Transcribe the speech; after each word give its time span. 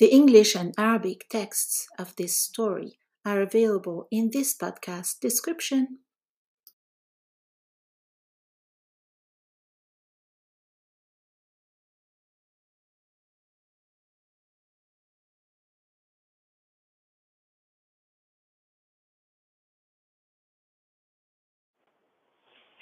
The 0.00 0.10
English 0.10 0.56
and 0.56 0.72
Arabic 0.78 1.28
texts 1.28 1.86
of 1.98 2.16
this 2.16 2.34
story 2.38 2.98
are 3.26 3.42
available 3.42 4.08
in 4.10 4.30
this 4.32 4.56
podcast 4.56 5.20
description. 5.20 5.98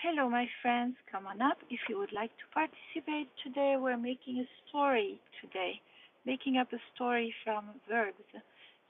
Hello, 0.01 0.31
my 0.31 0.49
friends. 0.63 0.95
Come 1.11 1.27
on 1.27 1.43
up 1.43 1.59
if 1.69 1.81
you 1.89 1.99
would 1.99 2.13
like 2.13 2.31
to 2.39 2.45
participate. 2.55 3.29
Today, 3.43 3.75
we're 3.77 3.97
making 3.97 4.39
a 4.39 4.47
story. 4.69 5.19
Today, 5.43 5.81
making 6.29 6.59
up 6.59 6.71
a 6.75 6.81
story 6.95 7.35
from 7.43 7.65
verbs. 7.89 8.29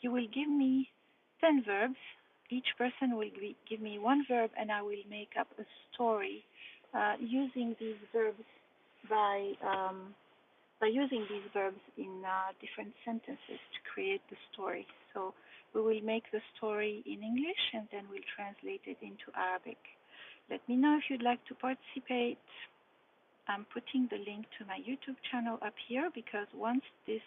You 0.00 0.10
will 0.10 0.26
give 0.38 0.50
me 0.64 0.90
10 1.40 1.62
verbs. 1.64 2.02
Each 2.50 2.70
person 2.76 3.16
will 3.16 3.30
give 3.70 3.80
me 3.80 3.98
one 3.98 4.24
verb, 4.28 4.50
and 4.58 4.72
I 4.72 4.82
will 4.82 5.04
make 5.08 5.32
up 5.38 5.46
a 5.58 5.66
story 5.88 6.44
uh, 6.92 7.14
using 7.20 7.76
these 7.78 8.00
verbs 8.12 8.48
by 9.08 9.52
um, 9.62 10.14
by 10.80 10.86
using 10.86 11.26
these 11.28 11.46
verbs 11.52 11.82
in 11.96 12.22
uh, 12.24 12.54
different 12.62 12.94
sentences 13.04 13.60
to 13.74 13.78
create 13.92 14.22
the 14.30 14.38
story. 14.52 14.86
So 15.12 15.34
we 15.74 15.80
will 15.82 16.02
make 16.14 16.24
the 16.32 16.40
story 16.56 17.02
in 17.04 17.18
English, 17.30 17.62
and 17.74 17.86
then 17.92 18.04
we'll 18.10 18.28
translate 18.36 18.82
it 18.86 18.98
into 19.02 19.26
Arabic. 19.36 19.78
Let 20.50 20.62
me 20.68 20.76
know 20.76 20.96
if 20.98 21.04
you'd 21.10 21.28
like 21.30 21.44
to 21.50 21.54
participate. 21.54 22.38
I'm 23.48 23.64
putting 23.72 24.08
the 24.10 24.18
link 24.18 24.46
to 24.58 24.66
my 24.66 24.78
YouTube 24.84 25.16
channel 25.30 25.58
up 25.64 25.74
here 25.88 26.10
because 26.14 26.46
once 26.54 26.82
this 27.06 27.24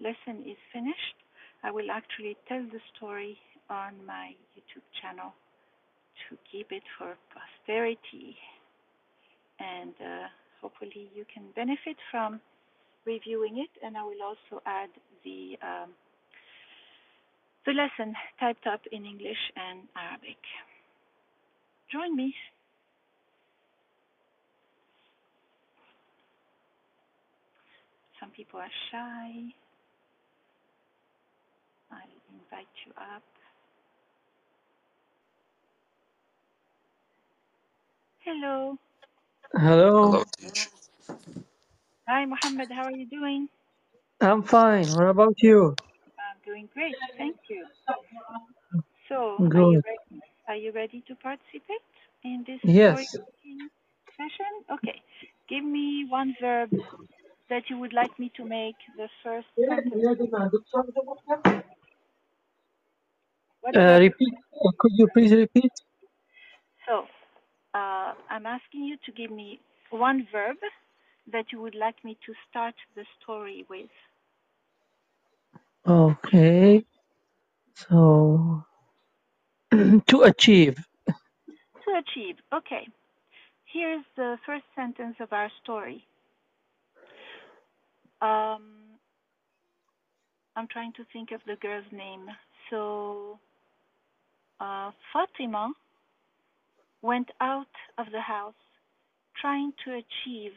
lesson 0.00 0.42
is 0.48 0.56
finished, 0.72 1.16
I 1.62 1.70
will 1.70 1.90
actually 1.90 2.36
tell 2.48 2.62
the 2.62 2.80
story 2.96 3.36
on 3.68 3.92
my 4.06 4.32
YouTube 4.56 4.88
channel 5.00 5.32
to 6.28 6.36
keep 6.50 6.72
it 6.72 6.82
for 6.98 7.16
posterity. 7.28 8.36
And 9.60 9.94
uh, 10.00 10.26
hopefully 10.62 11.10
you 11.14 11.24
can 11.32 11.44
benefit 11.54 11.96
from 12.10 12.40
reviewing 13.04 13.58
it. 13.58 13.70
And 13.84 13.96
I 13.96 14.02
will 14.02 14.22
also 14.24 14.62
add 14.64 14.90
the 15.24 15.58
um, 15.62 15.90
the 17.66 17.72
lesson 17.72 18.14
typed 18.40 18.66
up 18.66 18.80
in 18.90 19.04
English 19.04 19.52
and 19.54 19.80
Arabic. 19.94 20.40
Join 21.92 22.16
me. 22.16 22.34
Some 28.30 28.36
people 28.36 28.60
are 28.60 28.76
shy. 28.92 29.32
I'll 31.90 32.16
invite 32.32 32.70
you 32.86 32.92
up. 32.96 33.22
Hello. 38.24 38.76
Hello. 39.54 39.94
Hello, 40.00 40.24
teacher. 40.38 40.68
Hi, 42.08 42.24
Mohammed. 42.26 42.70
How 42.72 42.84
are 42.84 42.92
you 42.92 43.06
doing? 43.06 43.48
I'm 44.20 44.42
fine. 44.44 44.94
What 44.94 45.08
about 45.08 45.34
you? 45.42 45.76
I'm 46.18 46.38
doing 46.46 46.68
great. 46.74 46.96
Thank 47.18 47.36
you. 47.50 47.66
So, 49.08 49.46
are 49.54 49.62
you 49.62 49.80
ready? 49.86 50.22
Are 50.48 50.56
you 50.56 50.72
ready 50.72 51.04
to 51.08 51.16
participate 51.16 51.86
in 52.24 52.44
this 52.46 52.60
Yes. 52.64 53.18
storytelling 53.18 53.70
session? 54.16 54.52
Okay. 54.72 55.02
Give 55.48 55.64
me 55.64 56.06
one 56.08 56.36
verb 56.40 56.70
that 57.50 57.64
you 57.70 57.78
would 57.78 57.92
like 57.92 58.18
me 58.18 58.32
to 58.36 58.44
make 58.44 58.76
the 58.96 59.08
first 59.24 59.48
sentence. 59.68 59.94
Uh, 63.76 63.98
repeat. 64.00 64.34
Could 64.78 64.92
you 64.96 65.08
please 65.14 65.32
repeat? 65.32 65.72
So, 66.86 67.04
uh, 67.74 68.14
I'm 68.30 68.46
asking 68.46 68.84
you 68.84 68.96
to 69.06 69.12
give 69.12 69.30
me 69.30 69.60
one 69.90 70.26
verb 70.32 70.56
that 71.32 71.46
you 71.52 71.60
would 71.60 71.74
like 71.76 72.02
me 72.04 72.16
to 72.26 72.34
start 72.50 72.74
the 72.96 73.04
story 73.22 73.66
with. 73.70 73.90
Okay. 75.86 76.84
So, 77.74 78.64
to 80.06 80.22
achieve. 80.22 80.78
To 81.84 81.92
achieve. 81.98 82.36
Okay. 82.52 82.88
Here's 83.72 84.04
the 84.16 84.38
first 84.46 84.64
sentence 84.76 85.16
of 85.20 85.32
our 85.32 85.50
story. 85.62 86.06
Um, 88.20 88.62
I'm 90.56 90.68
trying 90.68 90.92
to 90.94 91.04
think 91.12 91.30
of 91.32 91.40
the 91.46 91.56
girl's 91.56 91.90
name. 91.92 92.26
So, 92.70 93.38
uh, 94.60 94.90
Fatima 95.12 95.72
went 97.02 97.30
out 97.40 97.74
of 97.98 98.06
the 98.12 98.20
house 98.20 98.54
trying 99.40 99.72
to 99.84 99.92
achieve 99.92 100.52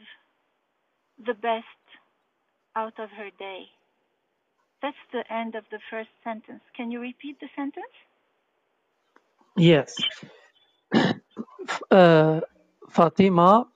the 1.26 1.34
best 1.34 1.84
out 2.76 2.98
of 2.98 3.08
her 3.10 3.30
day. 3.38 3.64
That's 4.82 4.96
the 5.12 5.24
end 5.32 5.54
of 5.54 5.64
the 5.70 5.78
first 5.90 6.10
sentence. 6.22 6.60
Can 6.76 6.90
you 6.90 7.00
repeat 7.00 7.40
the 7.40 7.48
sentence? 7.56 7.94
Yes. 9.56 9.96
Uh, 11.90 12.40
Fatima 12.90 13.66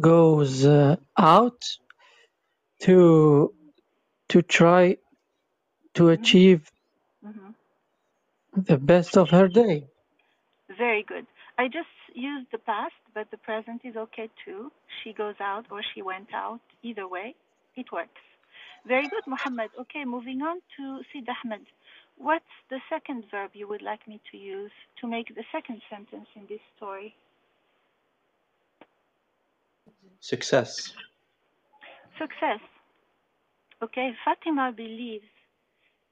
goes 0.00 0.66
uh, 0.66 0.96
out 1.16 1.62
to 2.86 3.52
to 4.28 4.42
try 4.42 4.96
to 5.94 6.08
achieve 6.08 6.70
hmm 7.24 7.50
the 8.56 8.78
best 8.78 9.18
of 9.18 9.28
her 9.30 9.48
day. 9.48 9.86
Very 10.78 11.02
good. 11.02 11.26
I 11.58 11.66
just 11.68 11.94
used 12.14 12.46
the 12.52 12.58
past, 12.58 12.94
but 13.14 13.30
the 13.30 13.36
present 13.36 13.82
is 13.84 13.96
okay 13.96 14.30
too. 14.44 14.72
She 15.02 15.12
goes 15.12 15.34
out 15.40 15.66
or 15.70 15.82
she 15.94 16.00
went 16.00 16.32
out. 16.32 16.60
Either 16.82 17.06
way, 17.06 17.34
it 17.76 17.92
works. 17.92 18.24
Very 18.86 19.08
good, 19.08 19.26
Muhammad. 19.26 19.70
Okay, 19.82 20.04
moving 20.06 20.40
on 20.42 20.56
to 20.76 21.02
Sid 21.12 21.28
Ahmed. 21.28 21.66
What's 22.16 22.54
the 22.70 22.80
second 22.88 23.24
verb 23.30 23.50
you 23.52 23.68
would 23.68 23.82
like 23.82 24.08
me 24.08 24.20
to 24.30 24.38
use 24.38 24.72
to 25.00 25.06
make 25.06 25.28
the 25.34 25.44
second 25.52 25.82
sentence 25.90 26.28
in 26.34 26.42
this 26.48 26.64
story? 26.76 27.14
Success. 30.20 30.92
Success. 32.18 32.60
Okay, 33.82 34.12
Fatima 34.24 34.72
believes 34.74 35.28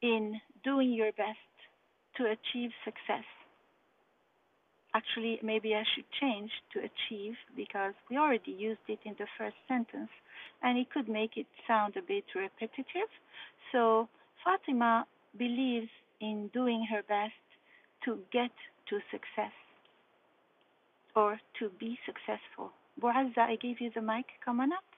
in 0.03 0.39
doing 0.63 0.93
your 0.93 1.13
best 1.13 1.39
to 2.17 2.25
achieve 2.25 2.71
success. 2.85 3.25
Actually, 4.95 5.41
maybe 5.43 5.75
I 5.75 5.83
should 5.95 6.05
change 6.21 6.51
to 6.73 6.81
achieve 6.81 7.35
because 7.57 7.95
we 8.11 8.19
already 8.19 8.53
used 8.53 8.85
it 8.87 8.99
in 9.05 9.15
the 9.19 9.27
first 9.39 9.57
sentence 9.67 10.11
and 10.63 10.79
it 10.79 10.91
could 10.91 11.09
make 11.09 11.37
it 11.37 11.47
sound 11.67 11.97
a 11.97 12.03
bit 12.03 12.25
repetitive. 12.35 13.11
So, 13.73 14.09
Fatima 14.45 15.07
believes 15.37 15.91
in 16.21 16.51
doing 16.53 16.87
her 16.91 17.03
best 17.09 17.33
to 18.05 18.19
get 18.31 18.53
to 18.91 18.99
success 19.11 19.57
or 21.17 21.41
to 21.59 21.71
be 21.81 21.99
successful. 22.05 22.73
Boazza, 23.01 23.39
I 23.39 23.57
gave 23.57 23.81
you 23.81 23.91
the 23.95 24.03
mic. 24.03 24.27
Come 24.45 24.61
on 24.61 24.73
up. 24.73 24.94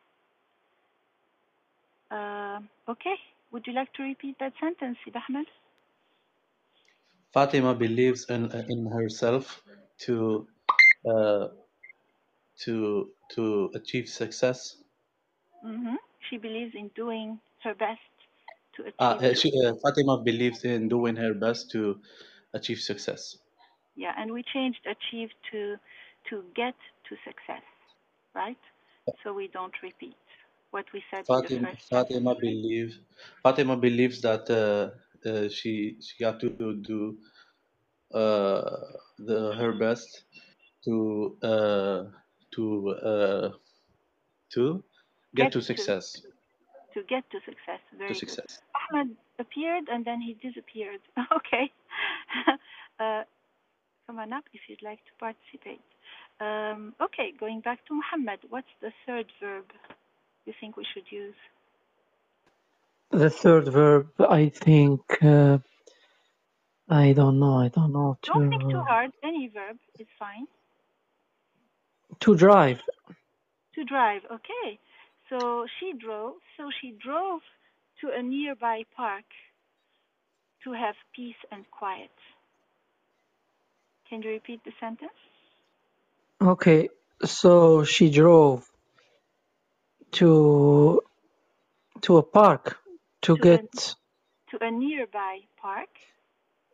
Uh, 2.11 2.61
okay. 2.89 3.17
Would 3.53 3.67
you 3.67 3.73
like 3.73 3.93
to 3.95 4.03
repeat 4.03 4.37
that 4.41 4.53
sentence, 4.61 4.99
Sid 5.05 5.15
Ahmed? 5.17 5.47
Fatima 7.33 7.73
believes 7.77 8.29
in 8.29 8.51
in 8.69 8.87
herself 8.87 9.63
to 9.99 10.49
uh, 11.09 11.49
to 12.59 13.15
to 13.31 13.71
achieve 13.75 14.09
success. 14.09 14.77
hmm 15.63 15.97
She 16.29 16.39
believes 16.39 16.75
in 16.75 16.89
doing 16.97 17.41
her 17.63 17.75
best 17.75 18.13
to 18.77 18.83
achieve. 18.83 18.95
Uh, 18.99 19.19
uh, 19.23 19.35
she, 19.35 19.51
uh, 19.65 19.75
Fatima 19.83 20.23
believes 20.23 20.63
in 20.65 20.89
doing 20.89 21.17
her 21.17 21.33
best 21.35 21.71
to 21.71 22.01
achieve 22.53 22.79
success. 22.79 23.37
yeah, 23.97 24.13
and 24.17 24.33
we 24.33 24.43
changed 24.43 24.81
achieve 24.87 25.31
to 25.53 25.77
to 26.31 26.45
get 26.55 26.75
to 27.09 27.17
success, 27.25 27.63
right? 28.35 28.59
So 29.23 29.33
we 29.33 29.49
don't 29.49 29.75
repeat 29.83 30.17
what 30.71 30.87
we 30.93 31.03
said 31.11 31.21
in 31.21 31.25
the 31.25 31.43
Fatima, 31.43 31.69
first 31.71 31.89
Fatima 31.89 32.35
believes 32.35 33.01
Fatima 33.43 33.77
believes 33.77 34.21
that 34.23 34.49
uh, 34.51 35.29
uh, 35.29 35.49
she 35.49 35.97
she 36.01 36.23
got 36.23 36.41
to 36.41 36.51
do 36.83 37.17
uh, 38.15 38.63
the, 39.19 39.53
her 39.55 39.73
best 39.73 40.25
to 40.85 41.37
uh, 41.43 42.05
to 42.55 42.89
uh, 42.91 43.51
to 44.53 44.83
get, 45.35 45.53
to 45.53 45.59
to- 45.61 45.65
success. 45.65 46.23
To 46.95 47.03
get 47.03 47.29
to 47.31 47.39
success. 47.45 47.81
Very 47.99 48.15
To 48.15 48.15
good. 48.15 48.31
success. 48.31 48.61
Ahmed 48.91 49.17
appeared 49.39 49.85
and 49.93 50.03
then 50.03 50.19
he 50.19 50.33
disappeared. 50.35 51.01
okay. 51.37 51.71
uh, 53.01 53.23
come 54.07 54.19
on 54.19 54.33
up 54.33 54.45
if 54.55 54.63
you'd 54.69 54.83
like 54.83 55.01
to 55.05 55.13
participate. 55.21 55.85
Um, 56.41 56.95
okay, 57.03 57.33
going 57.39 57.61
back 57.61 57.85
to 57.89 57.95
Muhammad, 57.95 58.41
what's 58.49 58.73
the 58.81 58.93
third 59.07 59.27
verb 59.43 59.65
you 60.47 60.55
think 60.61 60.77
we 60.77 60.87
should 60.95 61.05
use? 61.11 61.35
The 63.11 63.31
third 63.31 63.69
verb, 63.69 64.09
I 64.21 64.49
think, 64.49 65.01
uh, 65.23 65.59
I 66.89 67.13
don't 67.13 67.39
know, 67.39 67.59
I 67.59 67.69
don't 67.69 67.93
know, 67.93 68.19
Don't 68.23 68.49
think 68.51 68.63
too 68.71 68.83
hard. 68.83 69.11
Any 69.23 69.49
verb 69.49 69.77
is 69.99 70.07
fine. 70.19 70.47
to 72.21 72.35
drive. 72.37 72.81
To 73.75 73.85
drive, 73.85 74.23
okay. 74.31 74.79
So 75.29 75.67
she 75.79 75.93
drove. 75.99 76.35
So 76.57 76.71
she 76.81 76.95
drove 77.03 77.41
to 78.01 78.11
a 78.17 78.23
nearby 78.23 78.85
park 78.97 79.25
to 80.65 80.73
have 80.73 80.95
peace 81.15 81.41
and 81.53 81.65
quiet. 81.71 82.11
Can 84.09 84.23
you 84.23 84.31
repeat 84.31 84.61
the 84.65 84.73
sentence? 84.81 85.13
Okay, 86.41 86.89
so 87.25 87.85
she 87.85 88.11
drove 88.11 88.69
to, 90.13 91.01
to 92.03 92.17
a 92.19 92.23
park 92.23 92.79
to 93.23 93.37
To 93.37 93.43
get, 93.43 93.97
To 94.51 94.65
a 94.65 94.71
nearby 94.71 95.41
park. 95.57 95.89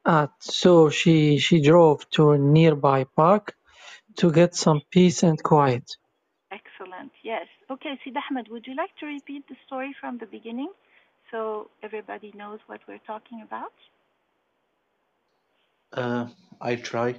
uh, 0.04 0.26
so 0.40 0.90
she, 0.90 1.38
she 1.38 1.60
drove 1.62 2.08
to 2.10 2.32
a 2.32 2.38
nearby 2.38 3.04
park 3.04 3.54
to 4.16 4.30
get 4.32 4.54
some 4.54 4.80
peace 4.90 5.22
and 5.22 5.42
quiet. 5.42 5.96
Excellent. 6.52 7.12
Yes. 7.22 7.46
Okay, 7.70 7.98
Sid 8.04 8.16
Ahmed, 8.30 8.48
would 8.48 8.66
you 8.66 8.74
like 8.76 8.94
to 9.00 9.06
repeat 9.06 9.48
the 9.48 9.56
story 9.66 9.94
from 10.00 10.18
the 10.18 10.26
beginning 10.26 10.70
so 11.30 11.70
everybody 11.82 12.32
knows 12.36 12.60
what 12.66 12.80
we're 12.86 12.98
talking 13.06 13.42
about? 13.42 13.72
Uh, 15.92 16.26
I 16.60 16.76
try. 16.76 17.14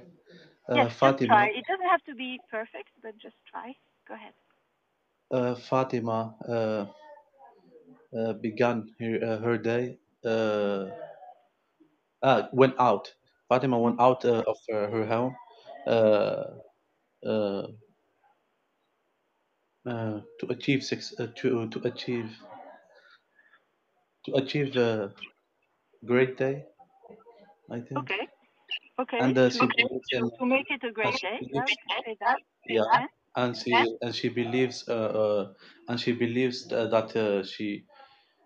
Uh, 0.68 0.76
yes, 0.76 0.88
just 0.90 0.98
Fatima, 0.98 1.26
try. 1.26 1.46
It 1.48 1.64
doesn't 1.66 1.88
have 1.90 2.04
to 2.04 2.14
be 2.14 2.40
perfect, 2.50 2.90
but 3.02 3.18
just 3.18 3.36
try. 3.50 3.74
Go 4.08 4.14
ahead. 4.14 4.32
Uh, 5.34 5.54
Fatima 5.56 6.34
uh, 6.48 6.86
uh, 8.16 8.32
began 8.34 8.88
her, 9.00 9.18
uh, 9.24 9.38
her 9.38 9.58
day. 9.58 9.98
Uh, 10.24 10.86
uh, 12.22 12.42
went 12.52 12.74
out. 12.78 13.12
Fatima 13.48 13.78
went 13.78 14.00
out 14.00 14.24
uh, 14.24 14.42
of 14.46 14.56
her 14.68 15.06
home 15.06 15.36
uh, 15.86 16.44
uh, 17.26 17.66
uh, 19.86 20.20
to 20.40 20.46
achieve 20.50 20.82
six, 20.84 21.14
uh, 21.18 21.28
to 21.36 21.68
to 21.70 21.78
achieve 21.86 22.30
to 24.24 24.34
achieve 24.34 24.76
a 24.76 25.14
great 26.04 26.36
day. 26.36 26.66
I 27.70 27.80
think. 27.80 28.10
Okay. 28.10 28.28
Okay. 29.00 29.20
And 29.20 29.36
uh, 29.38 29.50
to, 29.50 29.58
she 29.58 29.66
believes 29.66 30.08
in, 30.12 30.30
to 30.38 30.46
make 30.46 30.70
it 30.70 30.84
a 30.84 30.92
great 30.92 31.20
day. 31.20 31.38
Yeah, 31.52 31.62
believes, 31.62 31.66
we 31.66 31.76
can 31.76 32.02
say 32.04 32.16
that. 32.20 32.38
yeah, 32.68 33.02
And 33.36 33.56
and 33.72 33.86
she 33.86 33.96
and 34.02 34.14
she 34.14 34.28
believes 34.28 34.88
uh, 34.88 34.92
uh, 35.24 35.52
and 35.88 36.00
she 36.00 36.12
believes 36.12 36.70
uh, 36.72 36.86
that 36.88 37.14
uh, 37.16 37.44
she 37.44 37.86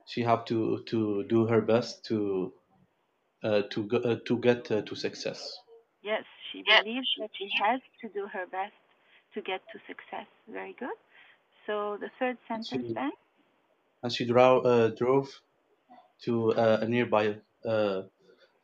she 0.07 0.23
have 0.23 0.45
to 0.47 0.83
to 0.85 1.25
do 1.25 1.47
her 1.47 1.63
best 1.63 2.05
to 2.07 2.53
uh, 3.43 3.63
to 3.71 3.85
go, 3.87 3.99
uh, 3.99 4.17
to 4.27 4.39
get 4.39 4.71
uh, 4.71 4.83
to 4.83 4.95
success. 4.97 5.59
yes, 6.03 6.25
she 6.51 6.63
believes 6.63 7.09
that 7.19 7.31
she 7.39 7.49
has 7.61 7.81
to 8.01 8.09
do 8.09 8.27
her 8.29 8.47
best 8.47 8.75
to 9.35 9.41
get 9.43 9.61
to 9.73 9.79
success. 9.87 10.27
Very 10.49 10.75
good. 10.79 10.97
So 11.67 11.97
the 11.99 12.11
third 12.19 12.39
And 12.53 12.63
sentence 12.63 12.87
she 12.87 12.95
then. 12.95 13.13
and 14.03 14.13
she 14.13 14.25
drove 14.27 14.67
uh, 14.67 14.89
drove 14.89 15.29
to 16.25 16.53
uh, 16.53 16.79
a 16.83 16.89
nearby 16.89 17.41
uh, 17.65 18.03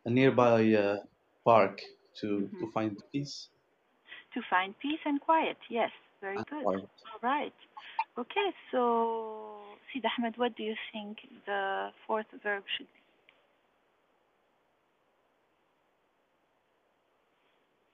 a 0.04 0.10
nearby 0.10 0.72
uh, 0.74 0.98
park 1.44 1.80
to 2.20 2.50
Mhm. 2.52 2.60
to 2.60 2.70
find 2.72 3.02
peace 3.12 3.50
To 4.34 4.42
find 4.42 4.78
peace 4.78 5.00
and 5.04 5.20
quiet. 5.20 5.56
Yes, 5.68 5.90
very 6.24 6.42
good. 6.48 6.64
All 6.64 7.20
right. 7.22 7.52
Okay, 8.16 8.48
so 8.72 9.58
Sid 9.92 10.04
Ahmed, 10.18 10.34
what 10.36 10.56
do 10.56 10.62
you 10.62 10.74
think 10.92 11.18
the 11.46 11.88
fourth 12.06 12.26
verb 12.42 12.62
should 12.76 12.86
be? 12.86 13.00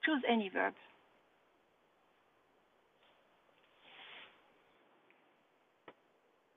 Choose 0.04 0.22
any 0.28 0.48
verb. 0.48 0.74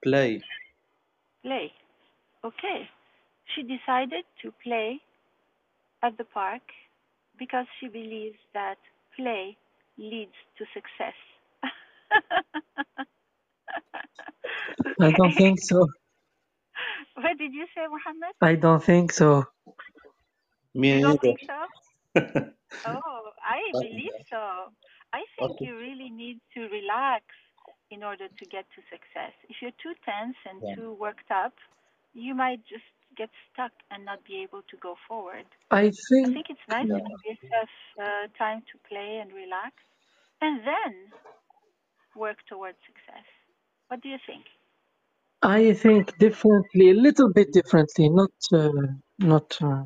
Play. 0.04 0.42
Play. 1.42 1.72
Okay. 2.44 2.90
She 3.56 3.62
decided 3.64 4.26
to 4.42 4.54
play 4.64 5.00
at 6.04 6.18
the 6.18 6.26
park 6.26 6.62
because 7.40 7.66
she 7.80 7.88
believes 7.88 8.38
that 8.54 8.78
play 9.16 9.58
leads 9.98 10.38
to 10.58 10.66
success. 10.74 11.16
I 15.02 15.12
don't 15.12 15.34
think 15.36 15.60
so. 15.62 15.88
What 17.16 17.38
did 17.38 17.54
you 17.54 17.66
say, 17.76 17.86
Muhammad? 17.88 18.34
I 18.42 18.56
don't 18.56 18.84
think 18.84 19.12
so. 19.12 19.46
Me 20.76 20.90
You 20.94 21.02
don't 21.02 21.22
think 21.22 21.40
so? 21.48 21.58
Oh, 22.86 23.32
I 23.42 23.74
believe 23.80 24.16
so. 24.30 24.72
I 25.14 25.24
think 25.36 25.52
Okay. 25.52 25.66
you 25.66 25.78
really 25.78 26.10
need 26.10 26.40
to 26.56 26.62
relax 26.68 27.24
in 27.92 28.04
order 28.04 28.28
to 28.28 28.46
get 28.46 28.66
to 28.76 28.82
success. 28.90 29.34
If 29.50 29.58
you're 29.62 29.78
too 29.84 29.94
tense 30.04 30.36
and 30.50 30.62
Yeah. 30.64 30.76
too 30.76 30.94
worked 31.00 31.32
up, 31.32 31.54
you 32.14 32.34
might 32.36 32.62
just 32.68 32.86
get 33.16 33.30
stuck 33.52 33.72
and 33.92 34.06
not 34.06 34.24
be 34.26 34.42
able 34.44 34.64
to 34.70 34.78
go 34.78 34.96
forward. 35.08 35.46
I 35.72 35.92
think, 35.92 35.94
I 36.26 36.32
think, 36.32 36.34
think 36.34 36.46
it's 36.50 36.68
nice 36.70 36.88
to 36.88 37.00
Yeah. 37.00 37.16
give 37.24 37.38
yourself 37.38 37.70
uh, 38.02 38.26
time 38.38 38.62
to 38.72 38.76
play 38.90 39.20
and 39.22 39.32
relax 39.34 39.74
and 40.42 40.60
then 40.66 40.94
work 42.16 42.38
towards 42.50 42.78
success. 42.86 43.26
What 43.90 44.02
do 44.02 44.10
you 44.10 44.18
think? 44.28 44.46
I 45.44 45.74
think 45.74 46.18
differently, 46.20 46.92
a 46.92 46.96
little 46.96 47.32
bit 47.34 47.54
differently, 47.54 48.10
not, 48.10 48.32
uh, 48.54 48.70
not, 49.20 49.58
uh, 49.62 49.84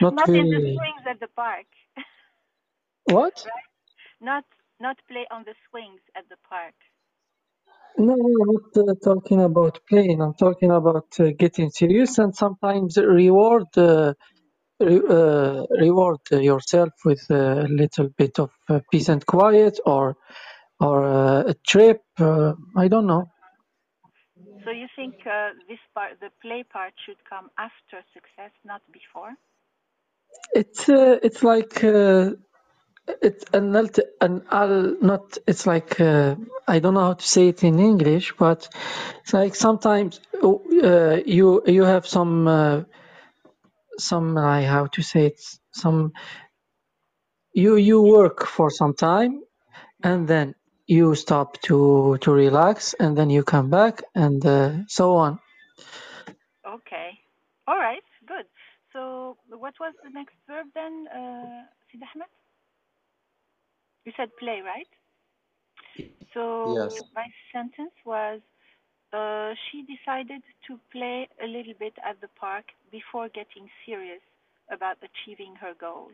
not 0.00 0.14
Not 0.14 0.34
in 0.34 0.48
the 0.50 0.60
swings 0.76 1.02
at 1.08 1.20
the 1.20 1.28
park. 1.36 1.66
What? 3.06 3.46
not 4.20 4.44
not 4.80 4.96
play 5.08 5.26
on 5.30 5.44
the 5.44 5.54
swings 5.70 6.00
at 6.16 6.28
the 6.30 6.36
park. 6.48 6.74
No, 7.98 8.14
I'm 8.14 8.54
not 8.54 8.88
uh, 8.90 8.94
talking 9.04 9.42
about 9.42 9.80
playing. 9.88 10.20
I'm 10.22 10.34
talking 10.34 10.72
about 10.72 11.06
uh, 11.20 11.30
getting 11.38 11.70
serious 11.70 12.18
and 12.18 12.34
sometimes 12.34 12.96
reward 12.98 13.66
uh, 13.76 14.14
re 14.80 15.00
uh, 15.08 15.64
reward 15.80 16.20
yourself 16.32 16.90
with 17.04 17.24
a 17.30 17.66
little 17.70 18.10
bit 18.18 18.40
of 18.40 18.50
uh, 18.68 18.80
peace 18.92 19.08
and 19.10 19.24
quiet 19.26 19.80
or 19.86 20.16
or 20.84 21.04
uh, 21.04 21.52
a 21.52 21.54
trip. 21.66 22.02
Uh, 22.18 22.54
I 22.76 22.88
don't 22.88 23.06
know. 23.06 23.24
So 24.64 24.70
you 24.70 24.86
think 24.96 25.14
uh, 25.26 25.50
this 25.68 25.78
part, 25.94 26.20
the 26.20 26.30
play 26.42 26.64
part, 26.64 26.92
should 27.06 27.20
come 27.28 27.50
after 27.58 27.98
success, 28.14 28.52
not 28.64 28.82
before? 28.92 29.32
It's 30.54 30.88
uh, 30.88 31.18
it's 31.22 31.42
like 31.42 31.84
uh, 31.84 32.32
it's 33.22 33.44
an 33.52 33.76
alt 33.76 33.98
an 34.20 34.42
al 34.50 34.96
not. 35.00 35.38
It's 35.46 35.66
like 35.66 36.00
uh, 36.00 36.36
I 36.68 36.78
don't 36.80 36.94
know 36.94 37.06
how 37.10 37.14
to 37.14 37.28
say 37.36 37.48
it 37.48 37.62
in 37.64 37.78
English, 37.78 38.34
but 38.38 38.68
it's 39.20 39.34
like 39.34 39.54
sometimes 39.54 40.20
uh, 40.42 41.18
you 41.26 41.62
you 41.66 41.84
have 41.84 42.06
some 42.06 42.48
uh, 42.48 42.82
some 43.98 44.36
I 44.38 44.62
how 44.64 44.86
to 44.86 45.02
say 45.02 45.26
it 45.26 45.40
some 45.72 46.12
you 47.54 47.76
you 47.76 48.02
work 48.02 48.46
for 48.46 48.70
some 48.70 48.94
time 48.94 49.42
and 50.02 50.28
then 50.28 50.54
you 50.86 51.14
stop 51.14 51.60
to 51.62 52.18
to 52.22 52.32
relax 52.32 52.94
and 53.00 53.16
then 53.16 53.30
you 53.30 53.42
come 53.44 53.70
back 53.70 54.02
and 54.14 54.44
uh, 54.46 54.72
so 54.88 55.16
on 55.16 55.38
Okay. 56.66 57.10
All 57.66 57.78
right. 57.78 58.02
Good. 58.26 58.46
So 58.92 59.36
what 59.48 59.74
was 59.80 59.94
the 60.04 60.10
next 60.10 60.34
verb 60.48 60.66
then, 60.74 61.06
uh, 61.14 61.64
Sid 61.90 62.02
Ahmed? 62.14 62.28
You 64.04 64.12
said 64.16 64.36
play, 64.38 64.60
right? 64.62 64.88
So 66.34 66.40
Yes. 66.64 67.02
my 67.14 67.26
sentence 67.52 67.94
was 68.04 68.40
uh, 69.12 69.54
she 69.70 69.82
decided 69.84 70.42
to 70.68 70.80
play 70.92 71.28
a 71.42 71.46
little 71.46 71.74
bit 71.78 71.94
at 72.04 72.20
the 72.20 72.28
park 72.40 72.66
before 72.92 73.28
getting 73.28 73.70
serious 73.86 74.22
about 74.70 74.98
achieving 75.02 75.56
her 75.56 75.74
goal. 75.80 76.10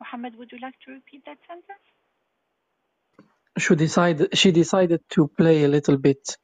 Mohammed, 0.00 0.36
would 0.36 0.52
you 0.52 0.58
like 0.60 0.78
to 0.86 0.92
repeat 0.92 1.24
that 1.26 1.38
sentence? 1.48 1.86
She 3.58 3.74
decided 3.76 4.36
she 4.38 4.52
decided 4.52 5.00
to 5.10 5.28
play 5.28 5.64
a 5.64 5.68
little 5.68 5.98
bit 5.98 6.36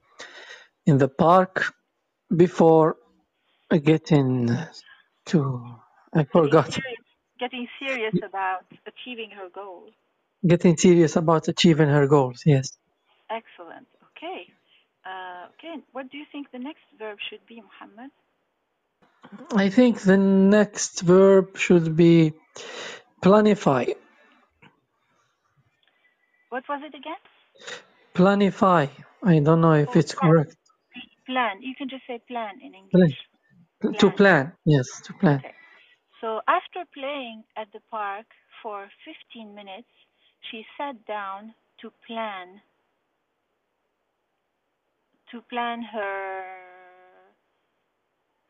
in 0.87 0.99
the 0.99 1.09
park 1.09 1.73
before 2.37 2.97
getting 3.85 4.51
to 5.27 5.77
I 6.15 6.25
Getting 6.33 6.33
forgot 6.33 6.71
serious, 6.75 7.07
getting 7.41 7.69
serious 7.81 8.15
about 8.23 8.67
achieving 8.87 9.31
her 9.31 9.49
goal. 9.55 9.91
getting 10.47 10.77
serious 10.77 11.17
about 11.17 11.49
achieving 11.49 11.89
her 11.89 12.07
goals 12.09 12.43
yes 12.47 12.71
Excellent. 13.31 13.89
Okay. 14.13 14.47
Uh, 15.07 15.49
okay. 15.55 15.83
What 15.93 16.11
do 16.11 16.19
you 16.19 16.27
think 16.33 16.51
the 16.53 16.59
next 16.59 16.85
verb 16.99 17.19
should 17.31 17.47
be, 17.47 17.63
Mohammed? 17.63 18.11
I 19.55 19.71
think 19.71 20.01
the 20.01 20.17
next 20.19 21.03
verb 21.03 21.57
should 21.59 21.97
be 21.97 22.35
planify 23.25 23.95
What 26.57 26.65
was 26.71 26.81
it 26.85 26.95
again? 26.95 27.21
planify 28.15 28.89
I 29.23 29.41
don't 29.41 29.61
know 29.61 29.75
if 29.75 29.91
Oh, 29.91 29.93
it's 29.95 30.15
yes. 30.23 30.33
correct 30.33 30.57
plan. 31.27 31.61
You 31.61 31.75
can 31.77 31.89
just 31.89 32.07
say 32.07 32.19
plan 32.29 32.61
in 32.63 32.73
Plan. 32.91 33.11
English. 33.13 33.17
To 34.01 34.11
Plan. 34.11 34.11
plan. 34.11 34.53
Yes, 34.65 34.87
to 35.05 35.13
plan. 35.13 35.45
Okay. 35.45 35.55
So 36.21 36.41
after 36.49 36.85
playing 36.95 37.45
at 37.57 37.69
the 37.73 37.81
park 37.91 38.27
for 38.63 38.89
15 39.05 39.55
minutes, 39.55 39.89
she 40.51 40.65
sat 40.79 41.05
down 41.07 41.55
to 41.81 41.91
plan 42.07 42.61
to 45.31 45.43
plan 45.51 45.83
her 45.83 46.45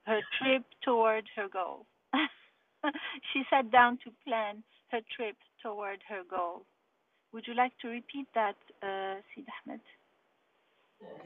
her 0.06 0.20
trip 0.38 0.64
toward 0.84 1.24
her 1.34 1.48
goal. 1.48 1.86
she 3.32 3.42
sat 3.50 3.70
down 3.72 3.98
to 4.04 4.10
plan 4.24 4.62
her 4.92 5.00
trip 5.16 5.36
toward 5.62 6.00
her 6.08 6.22
goal. 6.30 6.64
Would 7.32 7.46
you 7.46 7.54
like 7.54 7.78
to 7.78 7.88
repeat 7.88 8.26
that, 8.34 8.56
uh, 8.82 9.20
Sid 9.34 9.46
Ahmed? 9.62 9.80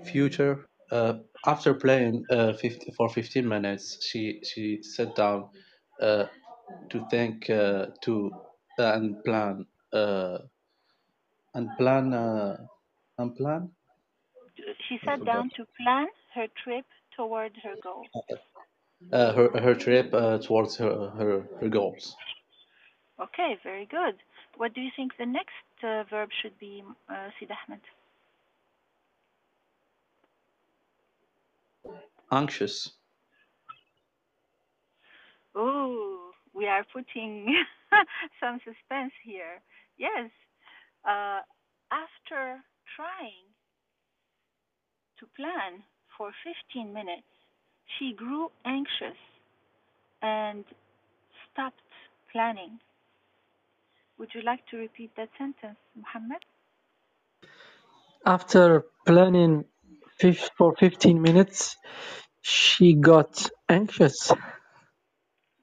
Future. 0.04 0.66
Uh, 0.90 1.21
after 1.47 1.73
playing 1.75 2.25
uh, 2.30 2.52
50, 2.54 2.90
for 2.97 3.09
15 3.09 3.47
minutes, 3.49 4.04
she 4.04 4.40
she 4.42 4.83
sat 4.83 5.14
down 5.14 5.49
uh, 6.00 6.26
to 6.90 7.07
think 7.11 7.49
uh, 7.50 7.87
to 8.02 8.30
uh, 8.78 8.92
and 8.95 9.23
plan 9.25 9.66
uh, 9.92 10.38
and 11.54 11.69
plan 11.78 12.12
uh, 12.12 12.57
and 13.19 13.37
plan. 13.37 13.73
She 14.88 14.99
sat 15.04 15.25
down 15.25 15.50
to 15.57 15.66
plan 15.76 16.09
her 16.35 16.47
trip 16.49 16.87
toward 17.16 17.57
her 17.59 17.76
goal. 17.76 18.09
Uh, 19.12 19.33
her 19.33 19.61
her 19.61 19.75
trip 19.75 20.12
uh, 20.12 20.38
towards 20.38 20.76
her, 20.76 21.11
her 21.11 21.49
her 21.61 21.69
goals. 21.69 22.16
Okay, 23.21 23.57
very 23.62 23.87
good. 23.87 24.16
What 24.57 24.75
do 24.75 24.80
you 24.80 24.90
think 24.97 25.16
the 25.16 25.26
next 25.26 25.54
verb 25.82 26.30
should 26.42 26.58
be, 26.58 26.82
uh, 27.08 27.28
Sid 27.38 27.50
Ahmed? 27.50 27.80
Anxious. 32.32 32.90
Oh, 35.54 36.30
we 36.54 36.66
are 36.66 36.84
putting 36.92 37.64
some 38.40 38.58
suspense 38.58 39.12
here. 39.25 39.60
Yes, 39.99 40.30
uh, 41.04 41.40
after 41.90 42.62
trying 42.96 43.46
to 45.18 45.26
plan 45.37 45.82
for 46.16 46.30
15 46.72 46.92
minutes, 46.92 47.26
she 47.99 48.12
grew 48.12 48.50
anxious 48.64 49.18
and 50.22 50.64
stopped 51.52 51.80
planning. 52.32 52.78
Would 54.20 54.34
you 54.36 54.42
like 54.42 54.64
to 54.68 54.76
repeat 54.76 55.16
that 55.16 55.30
sentence, 55.36 55.80
Muhammad? 55.96 56.44
After 58.24 58.86
planning 59.06 59.64
for 60.56 60.74
15 60.76 61.20
minutes, 61.22 61.76
she 62.42 62.94
got 62.94 63.50
anxious. 63.68 64.32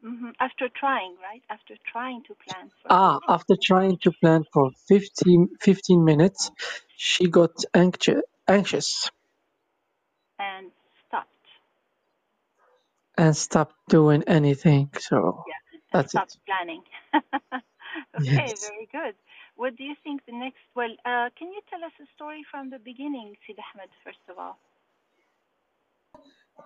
hmm 0.01 0.29
After 0.39 0.69
trying, 0.69 1.15
right? 1.21 1.43
After 1.49 1.75
trying 1.91 2.23
to 2.27 2.35
plan 2.45 2.71
for 2.81 2.91
Ah, 2.91 3.19
after 3.29 3.55
trying 3.63 3.97
to 3.99 4.11
plan 4.11 4.43
for 4.53 4.71
15, 4.87 5.49
15 5.61 6.03
minutes, 6.03 6.51
she 6.97 7.29
got 7.29 7.63
anxious, 7.73 8.21
anxious 8.47 9.09
and 10.39 10.71
stopped. 11.07 11.47
and 13.17 13.35
stopped 13.35 13.75
doing 13.89 14.23
anything. 14.27 14.89
So 14.99 15.43
Yeah, 15.47 15.79
that's 15.91 16.13
stopped 16.13 16.33
it. 16.35 16.39
planning. 16.45 16.83
okay, 18.19 18.53
Yes. 18.53 18.61
very 18.61 18.87
good. 18.91 19.15
What 19.55 19.75
do 19.77 19.83
you 19.83 19.95
think 20.03 20.21
the 20.25 20.33
next? 20.33 20.61
Well, 20.75 20.91
uh, 21.05 21.29
can 21.37 21.49
you 21.51 21.61
tell 21.69 21.83
us 21.83 21.93
a 22.01 22.07
story 22.15 22.43
from 22.51 22.69
the 22.69 22.79
beginning, 22.79 23.35
Sid 23.45 23.57
Ahmed, 23.59 23.89
first 24.03 24.23
of 24.29 24.37
all? 24.37 24.57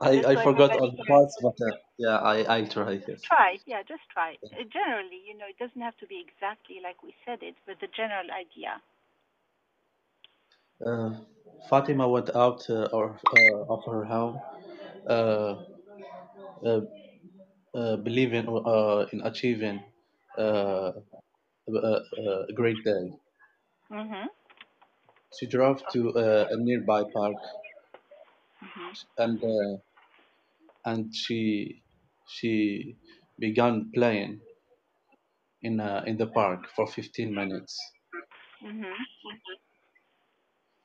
I, 0.01 0.23
I 0.31 0.35
forgot 0.37 0.75
all 0.75 0.91
the 0.91 1.03
parts, 1.07 1.37
but 1.41 1.55
uh, 1.65 1.75
yeah, 1.97 2.17
I 2.17 2.57
I 2.57 2.65
try. 2.65 3.01
Yes. 3.07 3.21
Try, 3.23 3.59
yeah, 3.65 3.81
just 3.83 4.03
try. 4.11 4.37
Uh, 4.53 4.63
generally, 4.71 5.21
you 5.25 5.37
know, 5.37 5.45
it 5.47 5.57
doesn't 5.57 5.81
have 5.81 5.97
to 5.97 6.07
be 6.07 6.19
exactly 6.19 6.79
like 6.83 7.03
we 7.03 7.15
said 7.25 7.41
it, 7.43 7.55
but 7.65 7.79
the 7.79 7.87
general 7.87 8.29
idea. 8.31 8.81
Uh, 10.85 11.11
Fatima 11.69 12.07
went 12.07 12.29
out 12.35 12.69
uh, 12.69 12.87
or, 12.91 13.19
uh, 13.33 13.73
of 13.73 13.83
her 13.85 14.03
home, 14.05 14.39
uh, 15.07 15.55
uh, 16.65 16.81
uh, 17.75 17.95
believing 17.97 18.47
uh, 18.47 19.05
in 19.11 19.21
achieving 19.21 19.81
uh, 20.37 20.91
a, 21.69 22.01
a 22.49 22.53
great 22.53 22.83
day. 22.83 23.11
Mhm. 23.89 24.29
She 25.37 25.47
drove 25.47 25.85
to 25.89 26.11
uh, 26.15 26.45
a 26.51 26.55
nearby 26.57 27.03
park 27.11 27.35
Mhm. 28.61 28.93
and 29.17 29.41
uh, 29.43 29.77
and 30.85 31.13
she 31.15 31.83
she 32.27 32.97
began 33.39 33.91
playing 33.93 34.41
in 35.63 35.79
uh, 35.79 36.03
in 36.05 36.17
the 36.17 36.27
park 36.27 36.67
for 36.75 36.85
15 36.85 37.33
minutes. 37.33 37.95
Mhm. 38.61 38.93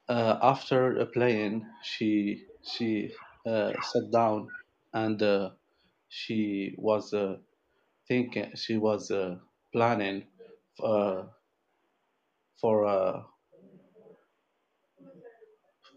Uh, 0.08 0.36
after 0.42 0.98
uh, 1.00 1.06
playing, 1.06 1.64
she 1.82 2.44
she 2.62 3.14
uh, 3.46 3.80
sat 3.80 4.10
down 4.10 4.48
and 4.92 5.22
uh, 5.22 5.50
she 6.08 6.74
was 6.78 7.12
uh, 7.14 7.38
thinking 8.08 8.54
she 8.56 8.76
was 8.78 9.10
uh, 9.10 9.38
planning 9.72 10.28
uh, 10.82 11.24
for 12.60 12.84
uh, 12.86 13.22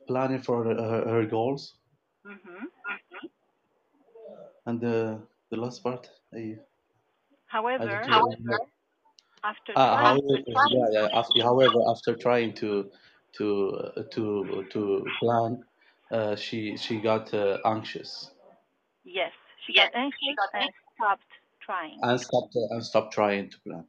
planning 0.08 0.42
for 0.42 0.66
her, 0.66 0.76
her 1.08 1.26
goals 1.26 1.78
Mhm. 2.24 2.70
and 4.66 4.84
uh, 4.84 5.18
the 5.50 5.58
last 5.58 5.84
part 5.84 6.10
I 6.34 6.60
I 7.80 7.86
However, 7.86 7.88
don't 7.88 8.08
really 8.08 8.36
know. 8.40 8.70
after 9.44 9.76
Ah, 9.76 9.98
trying, 9.98 10.22
however, 10.22 10.44
yeah, 10.48 10.88
yeah. 10.92 11.08
After, 11.14 11.42
however, 11.44 11.80
after 11.94 12.16
trying 12.16 12.54
to 12.56 12.92
to 13.38 13.48
uh, 13.72 14.04
to 14.14 14.68
to 14.72 15.16
plan, 15.20 15.64
uh, 16.12 16.36
she 16.36 16.78
she 16.78 17.00
got 17.02 17.34
uh, 17.34 17.58
anxious 17.66 18.32
yes, 19.04 19.34
she 19.66 19.74
got 19.74 19.90
anxious 19.96 20.40
and 20.54 20.72
stopped 20.96 21.32
trying. 21.62 22.04
and 22.04 22.20
stopped 22.20 22.56
uh, 22.56 22.74
and 22.76 22.84
stopped 22.84 23.14
trying 23.14 23.50
to 23.50 23.58
plan. 23.62 23.88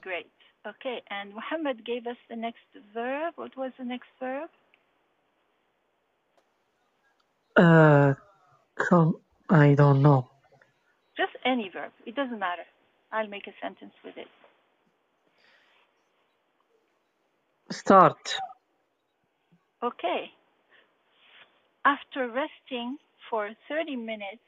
Great. 0.00 0.30
Okay, 0.66 1.02
and 1.10 1.34
Muhammad 1.34 1.84
gave 1.86 2.06
us 2.06 2.16
the 2.28 2.36
next 2.36 2.66
verb. 2.92 3.34
What 3.36 3.56
was 3.56 3.72
the 3.78 3.84
next 3.84 4.08
verb? 4.18 4.50
Uh, 7.56 8.14
come, 8.76 9.16
I 9.48 9.74
don't 9.74 10.02
know. 10.02 10.30
Just 11.16 11.32
any 11.44 11.70
verb. 11.70 11.92
It 12.06 12.14
doesn't 12.14 12.38
matter. 12.38 12.64
I'll 13.12 13.28
make 13.28 13.46
a 13.46 13.52
sentence 13.62 13.94
with 14.04 14.16
it. 14.16 14.28
Start. 17.70 18.36
Okay. 19.82 20.30
After 21.84 22.28
resting 22.28 22.98
for 23.30 23.50
30 23.68 23.96
minutes 23.96 24.42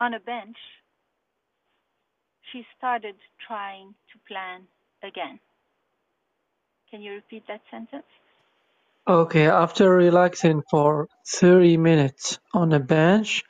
on 0.00 0.14
a 0.14 0.20
bench, 0.20 0.56
she 2.52 2.66
started 2.78 3.16
trying 3.46 3.94
to 4.12 4.18
plan 4.28 4.62
again. 5.02 5.38
Can 6.90 7.02
you 7.02 7.12
repeat 7.14 7.44
that 7.48 7.62
sentence? 7.70 8.04
Okay, 9.08 9.48
after 9.48 9.90
relaxing 9.90 10.62
for 10.70 11.08
30 11.26 11.76
minutes 11.78 12.38
on 12.54 12.72
a 12.72 12.80
bench, 12.80 13.44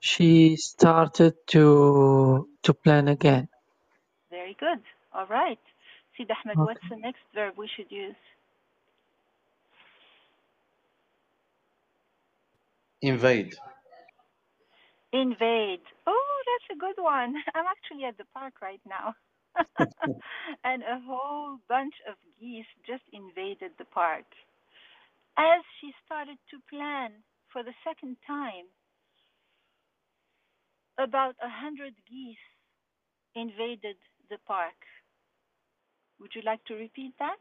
she 0.00 0.56
started 0.56 1.34
to 1.48 2.48
to 2.64 2.74
plan 2.74 3.08
again. 3.08 3.48
Very 4.30 4.56
good. 4.60 4.80
All 5.14 5.26
right. 5.26 5.58
Sid 6.16 6.30
Ahmed, 6.30 6.58
Okay. 6.58 6.62
what's 6.62 6.88
the 6.90 6.96
next 6.96 7.22
verb 7.34 7.54
we 7.56 7.68
should 7.76 7.90
use? 7.90 8.16
Invade. 13.02 13.54
Invade. 15.14 15.86
Oh, 16.08 16.36
that's 16.44 16.76
a 16.76 16.80
good 16.80 17.00
one. 17.00 17.36
I'm 17.54 17.66
actually 17.70 18.04
at 18.04 18.18
the 18.18 18.26
park 18.34 18.54
right 18.60 18.80
now. 18.84 19.14
and 20.64 20.82
a 20.82 20.98
whole 21.06 21.58
bunch 21.68 21.94
of 22.10 22.16
geese 22.40 22.66
just 22.84 23.04
invaded 23.12 23.70
the 23.78 23.84
park. 23.84 24.26
As 25.38 25.62
she 25.80 25.92
started 26.04 26.38
to 26.50 26.58
plan 26.68 27.12
for 27.52 27.62
the 27.62 27.74
second 27.86 28.16
time, 28.26 28.66
about 30.98 31.36
a 31.42 31.48
hundred 31.48 31.94
geese 32.10 32.46
invaded 33.36 33.96
the 34.30 34.38
park. 34.46 34.78
Would 36.20 36.30
you 36.34 36.42
like 36.44 36.64
to 36.66 36.74
repeat 36.74 37.12
that? 37.20 37.38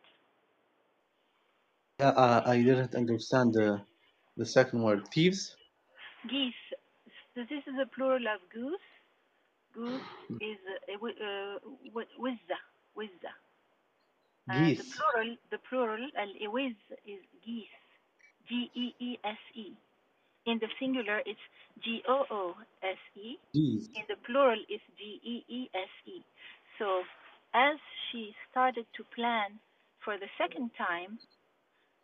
Yeah, 2.00 2.10
uh, 2.10 2.44
I 2.46 2.62
didn't 2.62 2.96
understand 2.96 3.54
the 3.54 3.82
the 4.38 4.46
second 4.46 4.82
word. 4.84 5.08
Thieves. 5.14 5.56
Geese. 6.30 6.63
So 7.36 7.42
this 7.50 7.64
is 7.68 7.76
a 7.82 7.88
plural 7.96 8.28
of 8.28 8.42
goose. 8.54 8.88
Goose 9.74 10.02
is 10.42 10.58
uh, 10.90 10.94
wi- 11.00 11.20
uh, 11.22 11.60
wi- 11.94 12.16
wizza. 12.20 12.60
Wizza. 12.98 13.34
And 14.50 14.78
the 14.78 14.86
plural, 14.96 15.38
the 15.52 15.60
plural, 15.70 16.10
al-iwiz 16.18 16.76
is 17.08 17.22
geese. 17.46 17.78
G 18.50 18.70
E 18.76 18.96
E 19.00 19.18
S 19.24 19.40
E. 19.56 19.74
In 20.46 20.60
the 20.60 20.68
singular, 20.80 21.22
it's 21.26 21.40
G 21.84 22.04
O 22.08 22.26
O 22.32 22.56
S 22.84 22.98
E. 23.16 23.38
Geese. 23.54 23.90
In 23.96 24.04
the 24.10 24.18
plural, 24.26 24.60
it's 24.70 24.84
G 24.98 25.20
E 25.24 25.46
E 25.50 25.70
S 25.74 25.90
E. 26.08 26.24
So, 26.80 27.04
as 27.54 27.78
she 28.12 28.36
started 28.52 28.86
to 28.98 29.04
plan 29.16 29.60
for 30.06 30.18
the 30.18 30.28
second 30.38 30.72
time, 30.78 31.20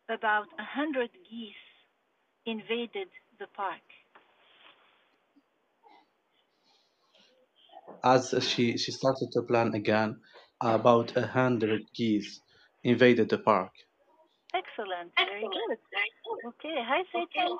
about 0.09 0.47
a 0.59 0.63
hundred 0.65 1.11
geese 1.29 1.65
invaded 2.45 3.09
the 3.39 3.47
park. 3.55 3.83
As 8.03 8.33
she, 8.41 8.77
she 8.77 8.91
started 8.91 9.29
to 9.33 9.41
plan 9.43 9.73
again, 9.73 10.19
about 10.61 11.15
a 11.17 11.27
hundred 11.27 11.83
geese 11.95 12.41
invaded 12.83 13.29
the 13.29 13.37
park. 13.37 13.71
Excellent, 14.53 15.11
very 15.17 15.41
good. 15.41 15.77
Okay, 16.47 16.75
hi 16.81 17.03
Satan. 17.13 17.57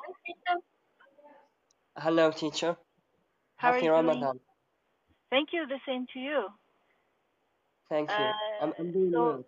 Hello, 1.98 2.31
teacher. 2.31 2.77
How 3.57 3.69
are 3.69 3.74
Happy 3.74 3.86
you 3.86 3.91
doing? 3.91 4.07
Ramadan. 4.07 4.39
Thank 5.29 5.50
you. 5.53 5.67
The 5.67 5.79
same 5.86 6.07
to 6.13 6.19
you. 6.19 6.48
Thank 7.89 8.09
you. 8.09 8.15
Uh, 8.15 8.31
I'm, 8.63 8.74
I'm 8.79 8.91
doing 8.91 9.12
so- 9.12 9.24
well. 9.24 9.43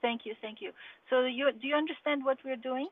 Thank 0.00 0.22
you, 0.24 0.34
thank 0.40 0.60
you. 0.60 0.72
So 1.10 1.24
you 1.26 1.52
do 1.52 1.68
you 1.68 1.74
understand 1.76 2.24
what 2.24 2.38
we're 2.44 2.56
doing? 2.56 2.88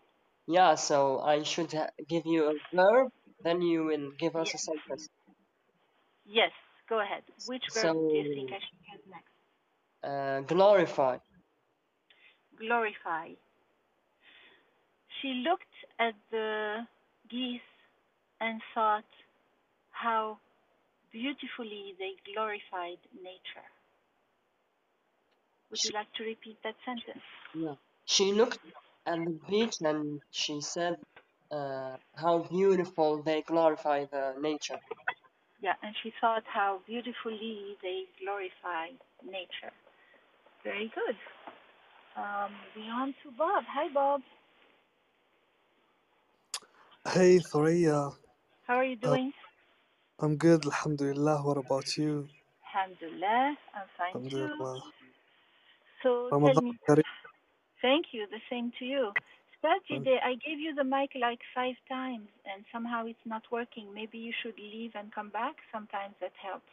Yeah, 0.46 0.74
so 0.74 1.20
I 1.20 1.42
should 1.42 1.74
give 2.08 2.24
you 2.26 2.50
a 2.50 2.54
verb, 2.76 3.08
then 3.42 3.62
you 3.62 3.84
will 3.84 4.10
give 4.18 4.36
us 4.36 4.54
a 4.54 4.58
sentence. 4.58 5.08
Yes. 6.26 6.50
Go 6.90 6.98
ahead. 7.00 7.22
Which 7.46 7.62
verb 7.72 7.96
do 8.10 8.16
you 8.16 8.34
think 8.34 8.50
So- 8.50 8.56
I 8.56 8.60
should 8.66 8.82
use 8.94 9.06
next? 9.16 9.34
Uh, 10.02 10.40
glorify. 10.54 11.18
Glorify. 12.58 13.28
She 15.16 15.30
looked 15.48 15.76
at 15.98 16.14
the 16.30 16.86
geese 17.30 17.70
and 18.40 18.60
thought 18.74 19.10
how 19.90 20.38
beautifully 21.12 21.94
they 22.00 22.12
glorified 22.32 22.98
nature. 23.30 23.68
Would 25.70 25.84
you 25.84 25.92
like 26.00 26.12
to 26.14 26.24
repeat 26.24 26.58
that 26.64 26.74
sentence? 26.84 27.26
Yeah. 27.54 27.74
She 28.06 28.32
looked 28.32 28.58
at 29.06 29.18
the 29.24 29.38
beach 29.48 29.76
and 29.80 30.20
she 30.32 30.60
said 30.60 30.96
uh, 31.52 31.96
how 32.16 32.38
beautiful 32.50 33.22
they 33.22 33.42
glorify 33.42 34.06
the 34.06 34.34
nature. 34.40 34.80
Yeah, 35.62 35.74
and 35.82 35.94
she 36.02 36.12
thought 36.20 36.42
how 36.46 36.80
beautifully 36.86 37.76
they 37.82 38.04
glorify 38.22 38.88
nature. 39.24 39.72
Very 40.64 40.90
good. 40.94 41.16
Um, 42.16 42.50
moving 42.76 42.90
on 42.90 43.08
to 43.22 43.30
Bob. 43.36 43.64
Hi, 43.68 43.88
Bob. 43.92 44.20
Hey 47.08 47.38
Thouria, 47.40 48.12
How 48.66 48.74
are 48.76 48.84
you 48.84 48.96
doing? 48.96 49.32
I'm 50.20 50.36
good, 50.36 50.64
Alhamdulillah. 50.66 51.42
What 51.42 51.56
about 51.56 51.96
you? 51.96 52.28
Alhamdulillah, 52.74 53.56
I'm 53.74 53.88
fine 53.98 54.12
too. 54.30 54.36
Alhamdulillah. 54.36 54.82
So 56.02 56.30
tell 56.44 56.54
me, 56.54 56.78
Kareem. 56.88 57.02
thank 57.82 58.06
you, 58.12 58.26
the 58.30 58.40
same 58.50 58.72
to 58.78 58.84
you. 58.84 59.12
Saturday, 59.62 60.18
I 60.24 60.34
gave 60.34 60.58
you 60.58 60.74
the 60.74 60.84
mic 60.84 61.10
like 61.20 61.40
five 61.54 61.74
times 61.88 62.28
and 62.46 62.64
somehow 62.72 63.06
it's 63.06 63.26
not 63.26 63.42
working. 63.52 63.92
Maybe 63.94 64.18
you 64.18 64.32
should 64.42 64.58
leave 64.58 64.92
and 64.94 65.12
come 65.12 65.28
back. 65.28 65.56
Sometimes 65.72 66.14
that 66.20 66.32
helps. 66.42 66.70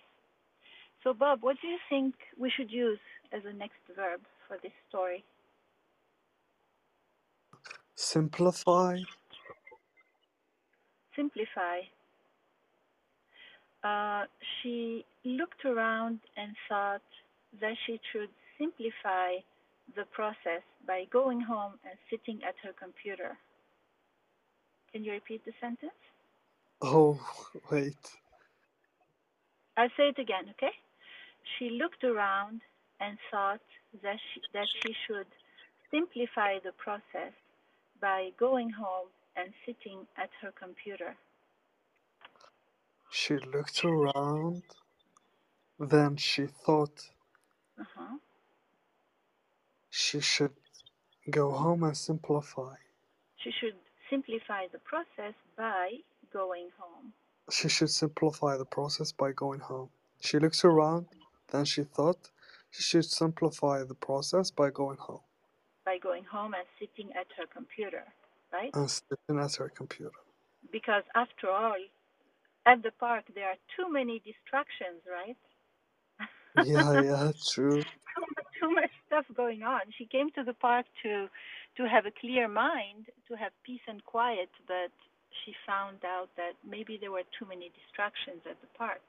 So, 1.04 1.14
Bob, 1.14 1.40
what 1.42 1.58
do 1.62 1.68
you 1.68 1.78
think 1.90 2.16
we 2.40 2.50
should 2.50 2.72
use 2.72 3.00
as 3.32 3.44
a 3.46 3.54
next 3.54 3.80
verb 3.96 4.22
for 4.48 4.58
this 4.64 4.72
story? 4.90 5.24
Simplify. 7.96 9.00
Simplify. 11.16 11.80
Uh, 13.84 14.26
she 14.62 15.06
looked 15.24 15.66
around 15.66 16.20
and 16.36 16.56
thought 16.70 17.02
that 17.60 17.76
she 17.86 18.00
should 18.12 18.30
simplify 18.58 19.34
the 19.98 20.06
process 20.06 20.64
by 20.88 21.06
going 21.12 21.42
home 21.42 21.74
and 21.84 21.98
sitting 22.10 22.40
at 22.48 22.56
her 22.64 22.74
computer. 22.74 23.38
Can 24.92 25.04
you 25.04 25.12
repeat 25.12 25.44
the 25.46 25.54
sentence? 25.60 26.02
Oh, 26.82 27.20
wait. 27.72 27.98
I'll 29.76 29.90
say 29.98 30.10
it 30.10 30.20
again, 30.20 30.46
okay? 30.52 30.74
She 31.58 31.72
looked 31.82 32.04
around 32.04 32.62
and 33.00 33.18
thought 33.32 33.62
that 34.04 34.18
she, 34.34 34.42
that 34.54 34.68
she 34.82 34.94
should 35.06 35.28
simplify 35.92 36.60
the 36.64 36.74
process 36.86 37.34
by 38.02 38.30
going 38.40 38.70
home 38.70 39.10
and 39.36 39.50
sitting 39.66 40.00
at 40.18 40.30
her 40.42 40.52
computer. 40.64 41.16
She 43.12 43.36
looked 43.38 43.84
around. 43.84 44.64
Then 45.80 46.18
she 46.18 46.48
thought 46.48 47.10
Uh-huh. 47.80 48.18
She 49.98 50.22
should 50.22 50.54
go 51.32 51.52
home 51.52 51.84
and 51.84 51.98
simplify. 51.98 52.76
She 53.38 53.52
should 53.60 53.76
simplify 54.12 54.68
the 54.72 54.80
process 54.80 55.36
by 55.58 55.92
going 56.34 56.70
home. 56.80 57.14
She 57.52 57.70
should 57.70 57.90
simplify 57.92 58.58
the 58.58 58.66
process 58.66 59.12
by 59.12 59.32
going 59.34 59.62
home. 59.62 59.90
She 60.22 60.40
looks 60.40 60.66
around. 60.66 61.08
Then 61.52 61.66
she 61.66 61.84
thought 61.84 62.30
she 62.72 62.84
should 62.84 63.06
simplify 63.06 63.84
the 63.84 63.96
process 63.96 64.52
by 64.52 64.70
going 64.72 64.98
home 65.00 65.22
By 65.86 65.98
going 66.00 66.26
home 66.26 66.54
and 66.54 66.68
sitting 66.80 67.12
at 67.14 67.28
her 67.38 67.48
computer, 67.54 68.06
right? 68.54 68.76
and 68.76 68.90
sitting 68.92 69.40
at 69.40 69.56
her 69.58 69.70
computer. 69.70 70.20
Because 70.72 71.04
after 71.16 71.50
all, 71.50 71.78
at 72.66 72.84
the 72.84 72.92
park 73.00 73.26
there 73.36 73.50
are 73.50 73.62
too 73.78 73.92
many 73.92 74.22
distractions, 74.26 75.02
right? 75.10 75.38
Yeah, 76.56 77.02
yeah, 77.10 77.32
true. 77.54 77.84
Too 78.60 78.72
much, 78.72 78.92
stuff 79.08 79.26
going 79.36 79.64
on. 79.64 79.82
She 79.98 80.06
came 80.06 80.32
to 80.32 80.44
the 80.44 80.54
park 80.54 80.86
to 81.04 81.28
to 81.78 81.88
have 81.88 82.06
a 82.06 82.12
clear 82.20 82.48
mind, 82.48 83.06
to 83.28 83.38
have 83.38 83.52
peace 83.64 83.86
and 83.88 84.04
quiet, 84.06 84.50
but 84.68 84.92
she 85.46 85.54
found 85.66 86.00
out 86.04 86.30
that 86.36 86.54
maybe 86.68 86.98
there 87.00 87.12
were 87.12 87.28
too 87.38 87.46
many 87.48 87.72
distractions 87.80 88.42
at 88.50 88.60
the 88.62 88.68
park. 88.78 89.02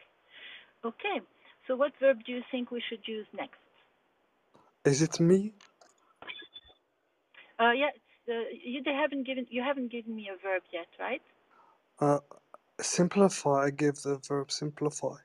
Okay, 0.84 1.20
so 1.66 1.76
what 1.76 1.92
verb 1.98 2.18
do 2.26 2.32
you 2.32 2.42
think 2.50 2.70
we 2.70 2.82
should 2.88 3.00
use 3.06 3.26
next? 3.34 3.58
Is 4.84 5.02
it 5.02 5.18
me? 5.18 5.54
Uh, 7.58 7.72
yeah, 7.72 7.90
uh, 8.28 8.44
you 8.64 8.82
they 8.82 8.92
haven't 8.92 9.26
given 9.26 9.46
you 9.50 9.62
haven't 9.62 9.90
given 9.90 10.14
me 10.14 10.28
a 10.28 10.36
verb 10.46 10.62
yet, 10.72 10.86
right? 11.00 11.22
Uh, 12.00 12.20
simplify. 12.80 13.64
I 13.64 13.70
gave 13.70 13.96
the 14.02 14.20
verb 14.28 14.52
simplify. 14.52 15.16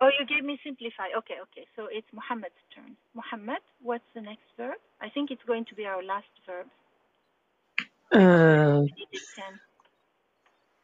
Oh, 0.00 0.10
you 0.10 0.26
gave 0.26 0.44
me 0.44 0.58
simplify. 0.64 1.08
Okay, 1.18 1.38
okay. 1.50 1.66
So 1.76 1.88
it's 1.90 2.08
Muhammad's 2.12 2.58
turn. 2.74 2.96
Muhammad, 3.14 3.62
what's 3.82 4.06
the 4.14 4.22
next 4.22 4.48
verb? 4.56 4.78
I 5.00 5.08
think 5.10 5.30
it's 5.30 5.44
going 5.46 5.66
to 5.70 5.74
be 5.76 5.86
our 5.86 6.02
last 6.02 6.32
verb. 6.46 6.66
Uh, 8.12 8.86
We 8.86 8.92
needed 8.98 9.22
ten. 9.36 9.60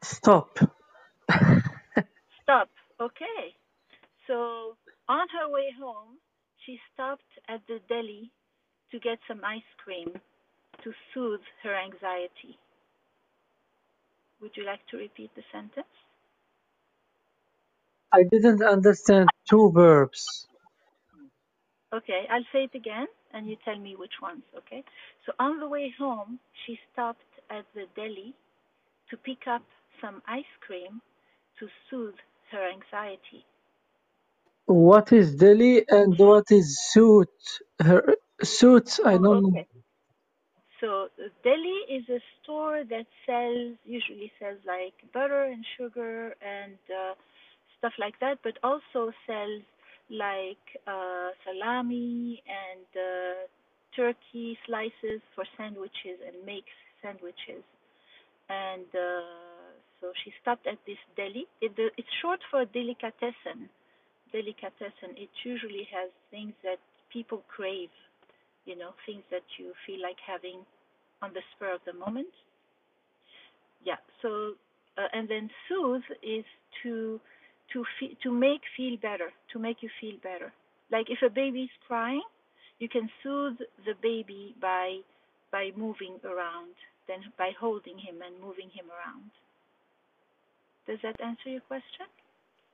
stop. 0.02 0.58
Stop. 2.44 2.70
Okay. 3.00 3.54
So 4.28 4.76
on 5.08 5.26
her 5.30 5.48
way 5.50 5.70
home, 5.78 6.18
she 6.66 6.78
stopped 6.94 7.28
at 7.48 7.60
the 7.68 7.80
deli 7.88 8.32
to 8.92 9.00
get 9.00 9.18
some 9.28 9.44
ice 9.44 9.70
cream 9.84 10.20
to 10.84 10.92
soothe 11.14 11.44
her 11.64 11.74
anxiety. 11.76 12.58
Would 14.42 14.52
you 14.56 14.64
like 14.64 14.80
to 14.90 14.98
repeat 14.98 15.30
the 15.36 15.44
sentence? 15.52 15.92
I 18.12 18.24
didn't 18.24 18.62
understand 18.62 19.28
two 19.48 19.72
verbs. 19.74 20.46
Okay, 21.94 22.26
I'll 22.30 22.46
say 22.52 22.64
it 22.64 22.74
again 22.74 23.06
and 23.32 23.48
you 23.48 23.56
tell 23.64 23.78
me 23.78 23.96
which 23.96 24.14
ones, 24.22 24.42
okay? 24.58 24.84
So 25.26 25.32
on 25.38 25.60
the 25.60 25.68
way 25.68 25.94
home, 25.98 26.38
she 26.66 26.78
stopped 26.92 27.22
at 27.50 27.64
the 27.74 27.84
deli 27.96 28.34
to 29.10 29.16
pick 29.18 29.46
up 29.48 29.62
some 30.00 30.22
ice 30.28 30.44
cream 30.66 31.00
to 31.60 31.68
soothe 31.90 32.16
her 32.52 32.68
anxiety. 32.70 33.44
What 34.66 35.12
is 35.12 35.36
deli 35.36 35.84
and 35.88 36.18
what 36.18 36.46
is 36.50 36.80
suit? 36.92 37.28
Her 37.80 38.16
suits, 38.42 39.00
I 39.04 39.18
don't 39.18 39.42
know. 39.42 39.56
okay. 39.56 39.66
So 40.80 41.08
uh, 41.18 41.28
deli 41.44 41.78
is 41.90 42.08
a 42.10 42.20
store 42.42 42.84
that 42.90 43.06
sells 43.26 43.76
usually 43.84 44.32
sells 44.38 44.58
like 44.66 44.94
butter 45.12 45.44
and 45.44 45.64
sugar 45.78 46.34
and 46.42 46.78
uh, 46.90 47.14
stuff 47.78 47.92
like 47.98 48.18
that, 48.20 48.38
but 48.42 48.58
also 48.62 49.12
sells 49.26 49.62
like 50.10 50.66
uh, 50.86 51.30
salami 51.44 52.42
and 52.46 52.86
uh, 52.94 53.46
turkey 53.94 54.58
slices 54.66 55.20
for 55.34 55.44
sandwiches 55.56 56.20
and 56.26 56.44
makes 56.46 56.72
sandwiches. 57.02 57.64
And 58.48 58.86
uh, 58.94 59.74
so 60.00 60.12
she 60.24 60.32
stopped 60.42 60.66
at 60.66 60.78
this 60.86 61.00
deli. 61.16 61.46
It, 61.60 61.72
it's 61.76 62.14
short 62.22 62.40
for 62.50 62.64
delicatessen. 62.64 63.68
Delicatessen. 64.32 65.16
It 65.16 65.30
usually 65.44 65.88
has 65.90 66.10
things 66.30 66.52
that 66.62 66.78
people 67.12 67.42
crave 67.48 67.90
you 68.66 68.76
know, 68.76 68.90
things 69.06 69.22
that 69.30 69.46
you 69.58 69.72
feel 69.86 70.02
like 70.02 70.18
having 70.26 70.60
on 71.22 71.30
the 71.32 71.40
spur 71.54 71.72
of 71.72 71.80
the 71.86 71.94
moment. 71.94 72.34
Yeah, 73.84 74.02
so 74.20 74.52
uh, 74.98 75.06
and 75.14 75.28
then 75.28 75.48
soothe 75.68 76.02
is 76.22 76.44
to 76.82 77.20
to 77.72 77.84
fe- 78.00 78.16
to 78.22 78.32
make 78.32 78.62
feel 78.76 78.96
better, 78.98 79.30
to 79.52 79.58
make 79.58 79.82
you 79.82 79.90
feel 80.00 80.16
better. 80.22 80.52
Like 80.90 81.10
if 81.10 81.22
a 81.22 81.30
baby 81.30 81.64
is 81.64 81.76
crying, 81.86 82.24
you 82.80 82.88
can 82.88 83.10
soothe 83.22 83.58
the 83.86 83.94
baby 84.02 84.54
by 84.60 85.00
by 85.52 85.72
moving 85.76 86.20
around, 86.24 86.74
then 87.08 87.20
by 87.38 87.52
holding 87.58 87.98
him 87.98 88.22
and 88.26 88.40
moving 88.40 88.70
him 88.70 88.86
around. 88.90 89.30
Does 90.86 90.98
that 91.02 91.20
answer 91.20 91.50
your 91.50 91.62
question? 91.62 92.06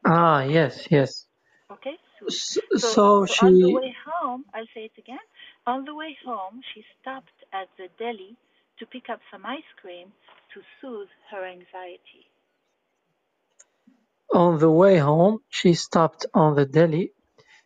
Ah, 0.04 0.42
yes, 0.44 0.86
yes. 0.90 1.26
Okay, 1.72 1.96
soothe. 2.18 2.34
S- 2.34 2.58
So, 2.80 2.96
So 2.96 3.26
so 3.26 3.34
on 3.40 3.58
the 3.60 3.68
she, 3.68 3.72
way 3.72 3.94
home, 4.06 4.44
I'll 4.54 4.68
say 4.74 4.86
it 4.86 4.98
again. 4.98 5.24
On 5.66 5.84
the 5.84 5.94
way 5.94 6.16
home, 6.26 6.62
she 6.74 6.84
stopped 7.00 7.32
at 7.52 7.68
the 7.78 7.88
deli 7.98 8.36
to 8.80 8.86
pick 8.86 9.08
up 9.10 9.20
some 9.32 9.46
ice 9.46 9.70
cream 9.80 10.12
to 10.54 10.62
soothe 10.80 11.08
her 11.30 11.44
anxiety. 11.46 12.28
On 14.34 14.58
the 14.58 14.70
way 14.70 14.98
home, 14.98 15.40
she 15.50 15.74
stopped 15.74 16.26
on 16.34 16.56
the 16.56 16.66
deli 16.66 17.12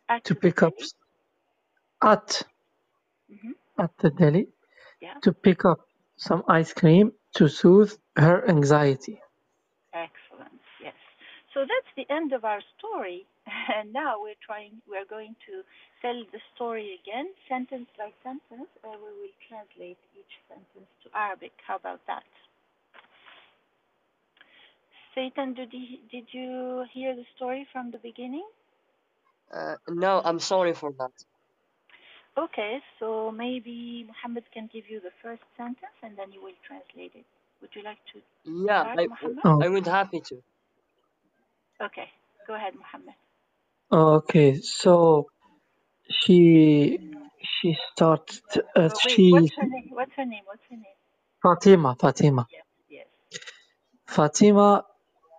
At 0.09 0.23
to 0.25 0.35
pick 0.35 0.63
up 0.63 0.75
deli. 0.75 0.89
at 2.03 2.43
hmm 3.29 3.53
at 3.79 3.91
the 3.99 4.11
deli 4.11 4.47
Yeah, 5.01 5.19
to 5.23 5.33
pick 5.33 5.65
up 5.65 5.79
some 6.17 6.43
ice 6.49 6.73
cream 6.73 7.11
to 7.35 7.47
soothe 7.49 7.93
her 8.17 8.47
anxiety. 8.49 9.21
excellent. 9.93 10.61
Yes. 10.83 10.95
So 11.53 11.61
that's 11.61 11.91
the 11.97 12.07
end 12.13 12.33
of 12.33 12.45
our 12.45 12.61
story, 12.77 13.25
and 13.77 13.93
now 13.93 14.21
we're 14.21 14.39
trying. 14.45 14.81
We're 14.87 15.05
going 15.09 15.35
to 15.47 15.63
tell 16.01 16.17
the 16.31 16.39
story 16.55 16.99
again, 17.01 17.27
sentence 17.49 17.89
by 17.97 18.11
sentence, 18.23 18.69
and 18.83 18.93
we 19.01 19.11
will 19.21 19.35
translate 19.49 19.97
each 20.17 20.33
sentence 20.49 20.89
to 21.03 21.09
Arabic. 21.17 21.53
How 21.67 21.77
about 21.77 22.01
that? 22.07 22.23
Satan, 25.17 25.55
did 25.55 25.73
you, 25.73 25.99
did 26.11 26.27
you 26.31 26.85
hear 26.93 27.15
the 27.17 27.25
story 27.35 27.67
from 27.73 27.91
the 27.91 27.99
beginning? 27.99 28.45
Uh, 29.53 29.75
no, 29.89 30.21
I'm 30.23 30.39
sorry 30.39 30.73
for 30.73 30.91
that. 30.99 31.11
Okay, 32.37 32.79
so 32.99 33.31
maybe 33.31 34.05
Muhammad 34.07 34.45
can 34.53 34.69
give 34.73 34.85
you 34.89 35.01
the 35.01 35.11
first 35.23 35.43
sentence 35.57 35.97
and 36.03 36.17
then 36.17 36.31
you 36.31 36.41
will 36.43 36.55
translate 36.67 37.13
it. 37.15 37.25
Would 37.61 37.71
you 37.75 37.83
like 37.83 37.99
to 38.13 38.21
Yeah, 38.45 38.83
start, 38.83 38.99
I, 38.99 39.07
Muhammad? 39.09 39.45
Oh, 39.45 39.61
I 39.63 39.69
would 39.69 39.87
happy 39.87 40.21
to. 40.29 40.43
Okay, 41.81 42.09
go 42.47 42.55
ahead, 42.55 42.73
Muhammad. 42.75 43.15
okay. 43.91 44.61
So 44.61 45.27
she 46.09 46.99
she 47.43 47.77
started. 47.93 48.41
Uh, 48.75 48.89
Oh, 48.89 48.99
wait, 49.05 49.21
she 49.21 49.29
what's 49.29 49.49
her 49.57 49.67
name? 49.67 49.89
What's 49.91 50.11
her 50.17 50.25
name? 50.25 50.43
What's 50.45 50.63
her 50.69 50.77
name? 50.77 50.99
Fatima 51.43 51.95
Fatima 51.99 52.47
Yes, 52.51 52.65
yes. 52.89 53.07
Fatima 54.07 54.83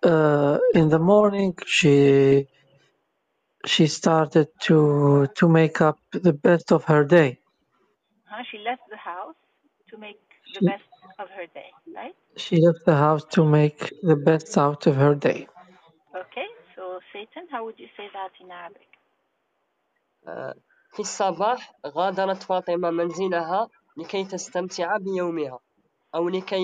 Uh, 0.03 0.59
in 0.75 0.89
the 0.89 0.99
morning, 0.99 1.55
she 1.65 2.47
she 3.65 3.87
started 3.87 4.47
to 4.61 5.27
to 5.35 5.49
make 5.49 5.81
up 5.81 5.99
the 6.11 6.33
best 6.33 6.71
of 6.71 6.85
her 6.85 7.03
day. 7.05 7.39
Huh? 8.25 8.43
She 8.51 8.59
left 8.59 8.83
the 8.89 8.97
house 8.97 9.35
to 9.89 9.97
make 9.97 10.21
the 10.55 10.61
She 10.61 10.65
best 10.65 10.83
of 11.19 11.29
her 11.37 11.47
day, 11.53 11.71
right? 11.95 12.15
she 12.37 12.55
left 12.65 12.85
the 12.85 12.95
house 12.95 13.25
to 13.35 13.45
make 13.45 13.79
the 14.03 14.15
best 14.15 14.57
out 14.57 14.87
of 14.87 14.95
her 14.95 15.15
day. 15.15 15.47
Okay, 16.15 16.47
so 16.75 16.99
Satan, 17.13 17.47
how 17.51 17.65
would 17.65 17.79
you 17.79 17.87
say 17.97 18.07
that 18.13 18.31
in 18.41 18.51
Arabic? 18.51 18.87
آه، 20.27 20.55
في 20.93 20.99
الصباح 20.99 21.73
غادرت 21.87 22.43
فاطمة 22.43 22.89
منزلها 22.91 23.69
لكي 23.97 24.25
تستمتع 24.25 24.97
بيومها 24.97 25.59
أو 26.15 26.29
لكي 26.29 26.63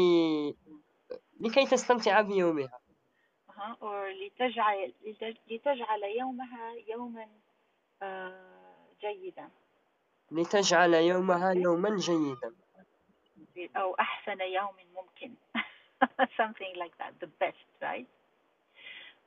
لكي 1.42 1.66
تستمتع 1.66 2.22
بيومها 2.22 2.80
Uh-huh. 3.64 3.76
Or 3.82 4.08
لتجعل 4.12 4.94
لتج- 5.06 5.42
لتجعل 5.52 6.04
يومها 6.04 6.74
يوما 6.88 7.28
آه، 8.02 8.86
جيدا 9.02 9.50
لتجعل 10.32 10.94
يومها 10.94 11.54
okay? 11.54 11.58
يوما 11.58 11.96
جيدا 11.98 12.54
أو 13.76 13.96
أحسن 13.96 14.42
يوم 14.42 14.76
ممكن 14.96 15.34
something 16.38 16.74
like 16.76 16.96
that 17.00 17.14
the 17.20 17.30
best 17.44 17.68
right 17.82 18.06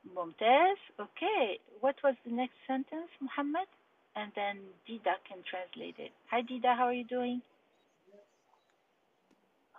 ممتاز 0.05 0.77
okay 1.01 1.59
what 1.81 1.95
was 2.03 2.15
the 2.25 2.31
next 2.31 2.57
sentence 2.67 3.11
Muhammad 3.21 3.67
and 4.15 4.31
then 4.35 4.57
Dida 4.87 5.15
can 5.27 5.39
translate 5.51 5.97
it 5.99 6.11
hi 6.31 6.41
Dida 6.41 6.75
how 6.77 6.85
are 6.91 6.93
you 7.01 7.05
doing 7.17 7.41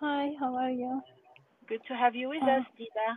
Hi, 0.01 0.31
how 0.39 0.53
are 0.55 0.71
you? 0.83 1.01
good 1.67 1.81
to 1.87 1.93
have 1.95 2.15
you 2.15 2.27
with 2.29 2.43
Uh, 2.43 2.55
us 2.59 2.65
Dida 2.79 3.07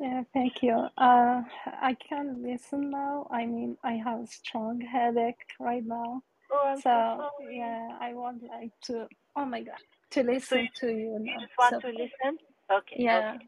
yeah, 0.00 0.22
thank 0.34 0.62
you. 0.62 0.74
Uh, 0.98 1.42
I 1.66 1.96
can't 2.08 2.42
listen 2.42 2.90
now. 2.90 3.28
I 3.30 3.46
mean, 3.46 3.76
I 3.84 3.94
have 3.94 4.20
a 4.22 4.26
strong 4.28 4.80
headache 4.80 5.44
right 5.60 5.84
now. 5.86 6.22
oh 6.52 6.64
I'm 6.66 6.82
so 6.92 7.02
So, 7.16 7.30
yeah, 7.50 7.90
I 8.00 8.14
would 8.14 8.42
like 8.48 8.72
to, 8.86 9.08
oh 9.36 9.46
my 9.46 9.62
God, 9.62 9.80
to 10.12 10.22
so 10.50 10.56
you, 10.56 10.62
listen 10.62 10.68
to 10.76 10.88
you 10.88 11.18
you 11.24 11.34
just 11.40 11.52
want 11.58 11.76
So, 11.76 11.82
to 11.82 11.88
listen 11.88 12.38
okay 12.72 13.04
yeah, 13.06 13.34
okay 13.34 13.40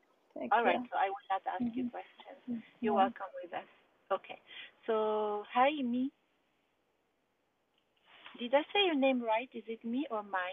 all 0.52 0.64
right 0.64 0.80
you. 0.80 0.88
so 0.90 0.98
I 0.98 1.08
will 1.08 1.28
not 1.30 1.42
ask 1.48 1.66
you 1.76 1.84
Mhm. 1.84 1.90
questions 1.90 2.42
Mm, 2.50 2.62
you're 2.82 2.94
welcome 2.94 3.30
with 3.42 3.52
us 3.54 3.70
okay 4.12 4.38
so 4.86 5.44
hi 5.52 5.70
me 5.82 6.12
did 8.38 8.54
I 8.54 8.62
say 8.72 8.86
your 8.86 8.96
name 8.96 9.22
right 9.22 9.50
is 9.54 9.64
it 9.68 9.84
me 9.84 10.06
or 10.10 10.22
my 10.22 10.52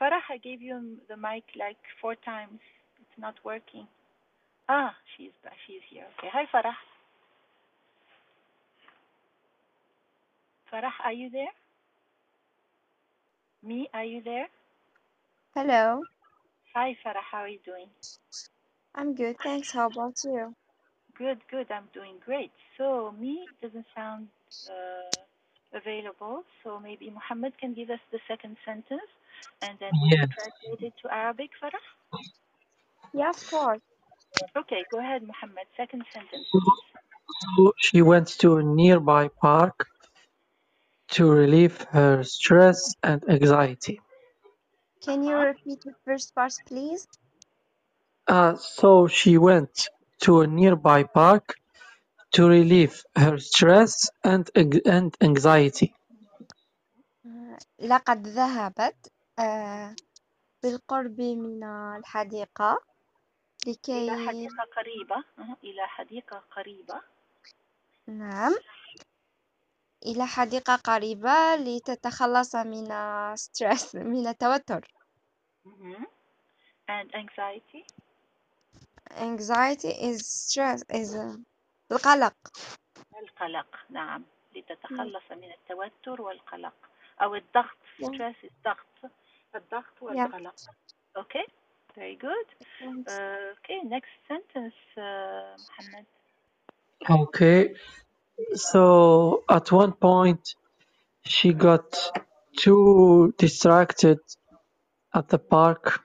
Farah, 0.00 0.22
I 0.30 0.38
gave 0.38 0.62
you 0.62 0.98
the 1.08 1.16
mic 1.18 1.44
like 1.58 1.78
four 2.00 2.14
times. 2.16 2.60
It's 3.18 3.22
not 3.22 3.34
working. 3.44 3.88
Ah, 4.68 4.94
she's 5.16 5.32
back. 5.44 5.54
She's 5.66 5.82
here. 5.90 6.06
Okay. 6.18 6.28
Hi, 6.32 6.46
Farah. 6.54 6.74
Farah, 10.72 10.92
are 11.04 11.12
you 11.12 11.30
there? 11.30 11.52
Me, 13.64 13.88
are 13.94 14.04
you 14.04 14.22
there? 14.24 14.46
Hello, 15.54 16.06
Hi, 16.74 16.96
Farah. 17.04 17.24
How 17.30 17.38
are 17.40 17.48
you 17.48 17.58
doing? 17.64 17.88
I'm 18.94 19.14
good, 19.14 19.38
thanks. 19.42 19.72
How 19.72 19.88
about 19.88 20.16
you? 20.24 20.54
Good, 21.18 21.38
good. 21.50 21.66
I'm 21.70 21.88
doing 21.94 22.16
great. 22.24 22.52
So, 22.78 23.12
me 23.18 23.48
doesn't 23.62 23.86
sound 23.96 24.28
uh, 24.68 25.78
available. 25.78 26.44
So, 26.64 26.80
maybe 26.80 27.10
Muhammad 27.10 27.54
can 27.60 27.74
give 27.74 27.90
us 27.90 28.00
the 28.12 28.20
second 28.28 28.56
sentence 28.66 29.10
and 29.62 29.78
then 29.80 30.00
we 30.02 30.14
will 30.14 30.28
Yes. 30.28 30.28
translate 30.34 30.82
it 30.82 30.94
to 31.02 31.12
Arabic, 31.14 31.50
Farah. 31.62 31.84
Yeah, 33.13 33.29
of 33.29 33.45
course. 33.45 33.81
Okay, 34.57 34.85
go 34.91 34.99
ahead, 34.99 35.23
Muhammad. 35.23 35.67
Second 35.77 36.03
sentence, 36.13 36.47
So 36.51 36.59
please. 36.59 36.75
so 37.55 37.73
she 37.77 38.01
went 38.01 38.27
to 38.39 38.57
a 38.57 38.63
nearby 38.63 39.29
park 39.41 39.87
to 41.11 41.29
relieve 41.29 41.81
her 41.91 42.23
stress 42.23 42.95
and 43.03 43.23
anxiety. 43.29 44.01
Can 45.03 45.23
you 45.23 45.35
Uh-huh. 45.35 45.45
repeat 45.45 45.83
the 45.83 45.93
first 46.05 46.33
part, 46.35 46.53
please? 46.67 47.07
Uh, 48.27 48.55
so 48.57 49.07
she 49.07 49.37
went 49.37 49.89
to 50.21 50.41
a 50.41 50.47
nearby 50.47 51.03
park 51.03 51.55
to 52.33 52.47
relieve 52.47 53.03
her 53.15 53.37
stress 53.39 54.09
and 54.23 54.49
ex- 54.55 54.85
and 54.85 55.15
anxiety. 55.21 55.93
آه، 57.25 57.57
لقد 57.79 58.27
ذهبت 58.27 59.11
آه، 59.39 59.95
بالقرب 60.63 61.21
من 61.21 61.63
الحديقة 61.97 62.79
إلى 63.68 64.10
لكي 64.12 64.28
حديقة 64.28 64.64
قريبة. 64.76 65.24
إلى 65.64 65.86
حديقة 65.86 66.42
قريبة. 66.56 67.00
نعم. 68.06 68.54
إلى 70.06 70.26
حديقة 70.26 70.76
قريبة 70.76 71.56
لتتخلص 71.56 72.54
من 72.56 72.86
ستريس 73.36 73.94
من 73.94 74.26
التوتر. 74.26 74.88
and 76.88 77.14
anxiety. 77.14 77.84
Anxiety 79.10 79.92
is 80.08 80.26
stress 80.26 80.82
is 80.90 81.14
القلق. 81.92 82.34
القلق 83.22 83.76
نعم. 83.90 84.24
لتتخلص 84.56 85.30
من 85.30 85.52
التوتر 85.52 86.22
والقلق 86.22 86.74
أو 87.22 87.34
الضغط 87.34 87.76
Yeah. 88.00 88.06
stress 88.06 88.36
is 88.44 88.52
ضغط 88.64 89.12
الضغط 89.54 89.94
Yeah. 89.98 90.02
والقلق. 90.02 90.54
Okay. 91.18 91.57
Very 91.98 92.16
good. 92.16 92.46
Uh, 93.08 93.54
okay, 93.58 93.80
next 93.84 94.10
sentence, 94.28 94.74
uh, 94.96 95.58
Mohammed. 95.66 96.06
Okay, 97.10 97.74
so 98.54 99.44
at 99.50 99.72
one 99.72 99.92
point 99.92 100.54
she 101.24 101.52
got 101.54 101.96
too 102.56 103.34
distracted 103.38 104.18
at 105.14 105.28
the 105.28 105.38
park 105.38 106.00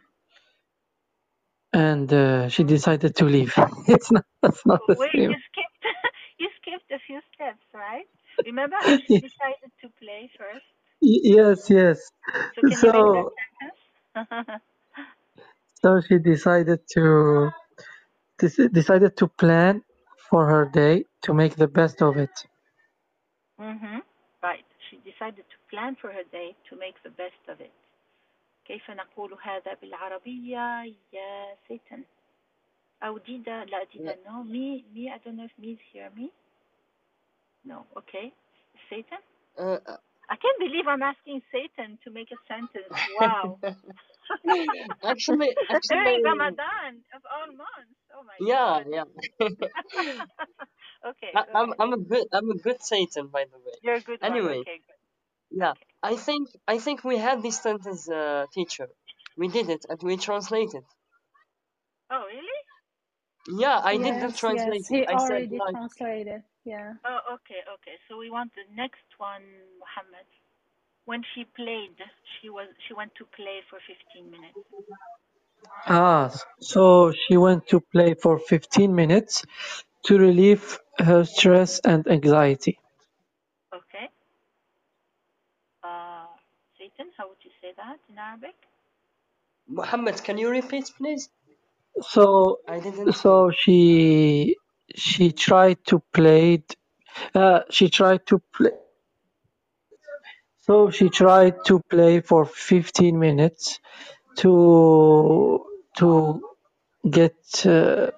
and 1.74 2.12
uh, 2.14 2.50
she 2.50 2.64
decided 2.64 3.16
to 3.18 3.26
leave. 3.26 3.54
it's 3.88 4.12
not, 4.12 4.26
that's 4.42 4.66
not 4.66 4.82
the 4.88 4.96
Wait, 4.98 5.12
same. 5.16 5.32
You 5.32 5.38
skipped, 5.52 5.84
you 6.40 6.50
skipped 6.62 6.92
a 6.92 7.00
few 7.08 7.20
steps, 7.34 7.66
right? 7.74 8.08
Remember 8.46 8.78
how 8.78 8.96
she 9.08 9.16
decided 9.18 9.72
to 9.82 9.90
play 10.02 10.30
first? 10.38 10.66
Yes, 11.02 11.70
yes. 11.70 12.12
So, 12.72 13.32
so 14.16 14.73
So 15.83 16.01
she 16.01 16.19
decided 16.19 16.81
to 16.95 17.51
dec- 18.41 18.73
decided 18.73 19.17
to 19.19 19.29
plan 19.29 19.83
for 20.31 20.47
her 20.47 20.67
day 20.73 21.05
to 21.23 21.35
make 21.35 21.57
the 21.57 21.69
best 21.69 22.03
of 22.03 22.17
it. 22.17 22.31
Mm-hmm. 23.61 23.99
Right. 24.43 24.65
She 24.91 24.99
decided 25.11 25.45
to 25.53 25.59
plan 25.71 25.97
for 26.01 26.11
her 26.13 26.25
day 26.33 26.57
to 26.71 26.77
make 26.77 26.97
the 27.05 27.11
best 27.11 27.43
of 27.49 27.61
it. 27.61 27.73
كيف 28.69 28.91
نقول 28.91 29.39
هذا 29.43 29.75
بالعربية 29.75 30.95
يا 31.13 31.57
سيتن 31.69 32.05
أو 33.03 33.19
ديدا 33.19 33.65
لا 33.65 33.85
ديدا 33.85 34.17
no 34.27 34.45
me 34.45 34.85
me 34.95 35.11
I 35.11 35.19
don't 35.25 35.37
know 35.37 35.45
if 35.45 35.59
me 35.59 35.79
hear 35.93 36.11
me 36.17 36.31
no 37.65 37.87
okay 37.97 38.33
Satan 38.91 39.23
Uh, 39.59 39.79
I 40.31 40.37
can't 40.43 40.61
believe 40.67 40.87
I'm 40.89 41.03
asking 41.03 41.43
Satan 41.53 41.99
to 42.05 42.11
make 42.11 42.31
a 42.33 42.41
sentence 42.49 42.95
wow 43.21 43.59
actually, 45.04 45.56
actually, 45.70 45.98
during 46.04 46.24
Ramadan 46.24 47.04
of 47.16 47.22
all 47.32 47.48
months 47.48 48.00
oh 48.16 48.24
my 48.24 48.40
yeah, 48.40 48.80
god 48.80 48.86
yeah. 48.90 49.06
okay 51.10 51.34
I, 51.36 51.44
go 51.46 51.54
I'm 51.56 51.74
ahead. 51.74 51.80
I'm 51.80 51.94
a 51.94 51.98
good 51.98 52.28
I'm 52.34 52.52
a 52.52 52.58
good 52.58 52.82
Satan, 52.84 53.28
by 53.28 53.46
the 53.46 53.58
way. 53.58 53.78
you're 53.82 53.96
a 53.96 54.02
good 54.02 54.22
one 54.26 54.34
Anyway, 54.34 54.60
okay 54.60 54.80
good 54.88 55.02
yeah, 55.52 55.74
I 56.04 56.16
think 56.18 56.50
I 56.68 56.80
think 56.80 57.04
we 57.04 57.18
had 57.18 57.44
this 57.44 57.62
sentence 57.62 58.10
uh, 58.10 58.46
teacher. 58.54 58.90
We 59.38 59.50
did 59.50 59.70
it 59.70 59.86
and 59.90 60.02
we 60.04 60.18
translated. 60.18 60.84
oh 62.12 62.26
really 62.28 62.60
Yeah, 63.48 63.80
I 63.84 63.98
did 63.98 64.20
the 64.20 64.32
Yes, 64.32 64.40
yes, 64.48 64.74
translation. 64.74 64.86
he 64.90 65.08
I 65.08 65.18
said 65.18 65.44
already 65.44 65.60
like, 65.60 65.76
translated. 65.76 66.44
Yeah. 66.66 66.94
Oh, 67.06 67.20
okay, 67.36 67.62
okay. 67.76 67.98
So 68.10 68.18
we 68.18 68.30
want 68.30 68.52
the 68.56 68.66
next 68.76 69.08
one, 69.18 69.44
Muhammad. 69.80 70.28
When 71.06 71.22
she 71.36 71.46
played, 71.46 71.98
she 72.42 72.50
was 72.50 72.68
she 72.88 72.94
went 72.94 73.14
to 73.16 73.26
play 73.36 73.60
for 73.70 73.80
15 73.88 74.32
minutes. 74.32 74.58
Ah, 75.88 76.32
so 76.60 77.12
she 77.12 77.38
went 77.38 77.68
to 77.68 77.82
play 77.82 78.14
for 78.14 78.40
15 78.40 78.96
minutes 78.96 79.44
to 80.06 80.18
relieve 80.18 80.80
her 81.00 81.26
stress 81.26 81.80
and 81.80 82.08
anxiety. 82.08 82.80
Okay. 83.74 84.08
Uh, 85.84 86.28
Satan, 86.78 87.12
how 87.18 87.28
would 87.28 87.38
you 87.44 87.52
say 87.62 87.74
that 87.78 88.00
in 88.10 88.18
Arabic? 88.18 88.56
Muhammad, 89.68 90.24
can 90.24 90.38
you 90.38 90.50
repeat, 90.50 90.92
please? 90.98 91.30
So 92.02 92.60
I 92.68 92.80
didn't 92.80 93.14
so 93.14 93.52
she 93.52 94.56
she 94.96 95.32
tried 95.32 95.84
to 95.86 96.00
play 96.14 96.64
uh, 97.36 97.62
she 97.70 97.90
tried 97.90 98.26
to 98.28 98.40
play 98.56 98.72
so 100.66 100.90
she 100.90 101.10
tried 101.10 101.56
to 101.68 101.80
play 101.90 102.22
for 102.22 102.46
15 102.46 103.20
minutes 103.20 103.80
to 104.38 104.54
to 105.98 106.10
get 107.18 107.36
uh, 107.66 108.12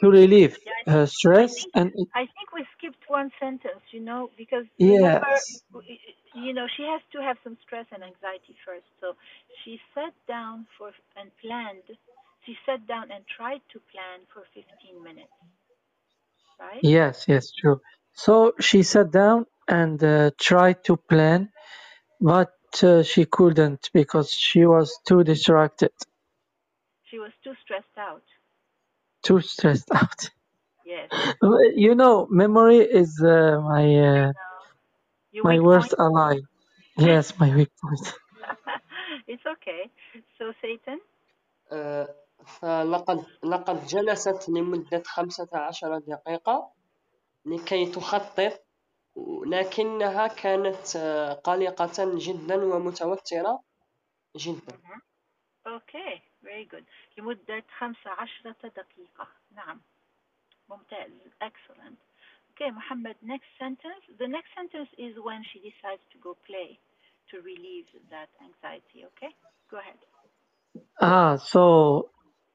to 0.00 0.10
relieve 0.10 0.58
Yeah, 0.64 0.72
her 0.86 1.06
I 1.36 1.46
stress 1.46 1.54
think 1.54 1.74
and 1.74 1.92
I 2.14 2.26
think 2.34 2.52
we 2.52 2.66
skipped 2.76 3.08
one 3.08 3.30
sentence, 3.40 3.82
you 3.92 4.00
know, 4.00 4.30
because 4.36 4.66
remember, 4.86 5.26
yes 5.26 5.64
you 6.34 6.52
know, 6.52 6.66
she 6.76 6.82
has 6.84 7.02
to 7.12 7.22
have 7.22 7.36
some 7.44 7.56
stress 7.62 7.86
and 7.92 8.02
anxiety 8.02 8.56
first. 8.64 8.86
So 9.00 9.14
she 9.64 9.80
sat 9.94 10.14
down 10.28 10.66
for 10.78 10.92
and 11.16 11.30
planned. 11.40 11.84
She 12.44 12.56
sat 12.66 12.86
down 12.86 13.10
and 13.10 13.24
tried 13.36 13.62
to 13.72 13.80
plan 13.92 14.20
for 14.32 14.42
15 14.54 15.02
minutes, 15.02 15.32
right? 16.58 16.86
yes 16.94 17.26
yes 17.28 17.50
true 17.58 17.80
so 18.14 18.52
she 18.60 18.82
sat 18.82 19.10
down 19.10 19.46
and 19.67 20.03
uh, 20.03 20.31
tried 20.39 20.83
to 20.83 20.97
plan 20.97 21.49
but 22.21 22.53
uh, 22.83 23.03
she 23.03 23.25
couldn't 23.25 23.89
because 23.93 24.29
she 24.31 24.65
was 24.65 24.87
too 25.07 25.23
distracted 25.23 25.91
She 27.09 27.19
was 27.19 27.31
too 27.43 27.53
stressed 27.63 27.97
out. 27.97 28.23
too 29.23 29.39
stressed 29.41 29.89
out 30.01 30.29
Yes. 30.85 31.09
you 31.75 31.95
know 31.95 32.27
memory 32.29 32.79
is 33.01 33.11
uh, 33.23 33.59
my 33.71 33.85
uh, 34.11 34.31
Your 35.31 35.43
my 35.43 35.55
weak 35.55 35.63
worst 35.67 35.93
point. 35.97 35.99
ally 36.05 36.35
yes 36.97 37.33
my 37.39 37.49
weak 37.57 37.71
point 37.81 38.05
it's 39.27 39.45
okay. 39.45 39.89
So 40.37 40.53
Satan, 40.61 40.99
آه، 41.71 42.15
فلقد 42.45 43.25
لقد 43.43 43.85
جلست 43.87 44.49
لمدة 44.49 45.03
15 45.05 45.97
دقيقة 45.97 46.71
لكي 47.45 47.85
تخطط 47.91 48.61
لكنها 49.47 50.27
كانت 50.27 50.95
آه، 50.95 51.33
قلقة 51.33 52.17
جدا 52.17 52.55
ومتوترة 52.65 53.63
جدا 54.37 54.79
okay, 55.67 56.21
very 56.43 56.65
good. 56.65 56.85
لمدة 57.17 57.63
15 57.79 58.53
دقيقة. 58.75 59.27
نعم. 59.55 59.81
ممتاز. 60.69 61.11
Excellent. 61.43 61.97
Okay, 62.53 62.71
Muhammad, 62.71 63.15
next 63.21 63.49
sentence. 63.59 64.03
The 64.19 64.27
next 64.27 64.49
sentence 64.55 64.89
is 64.97 65.13
when 65.27 65.43
she 65.51 65.59
decides 65.59 66.01
to 66.13 66.17
go 66.19 66.35
play 66.47 66.79
to 67.31 67.41
relieve 67.41 67.87
that 68.11 68.29
anxiety, 68.47 69.05
okay? 69.09 69.31
Go 69.71 69.77
ahead. 69.77 69.99
ah 71.01 71.35
so 71.37 71.63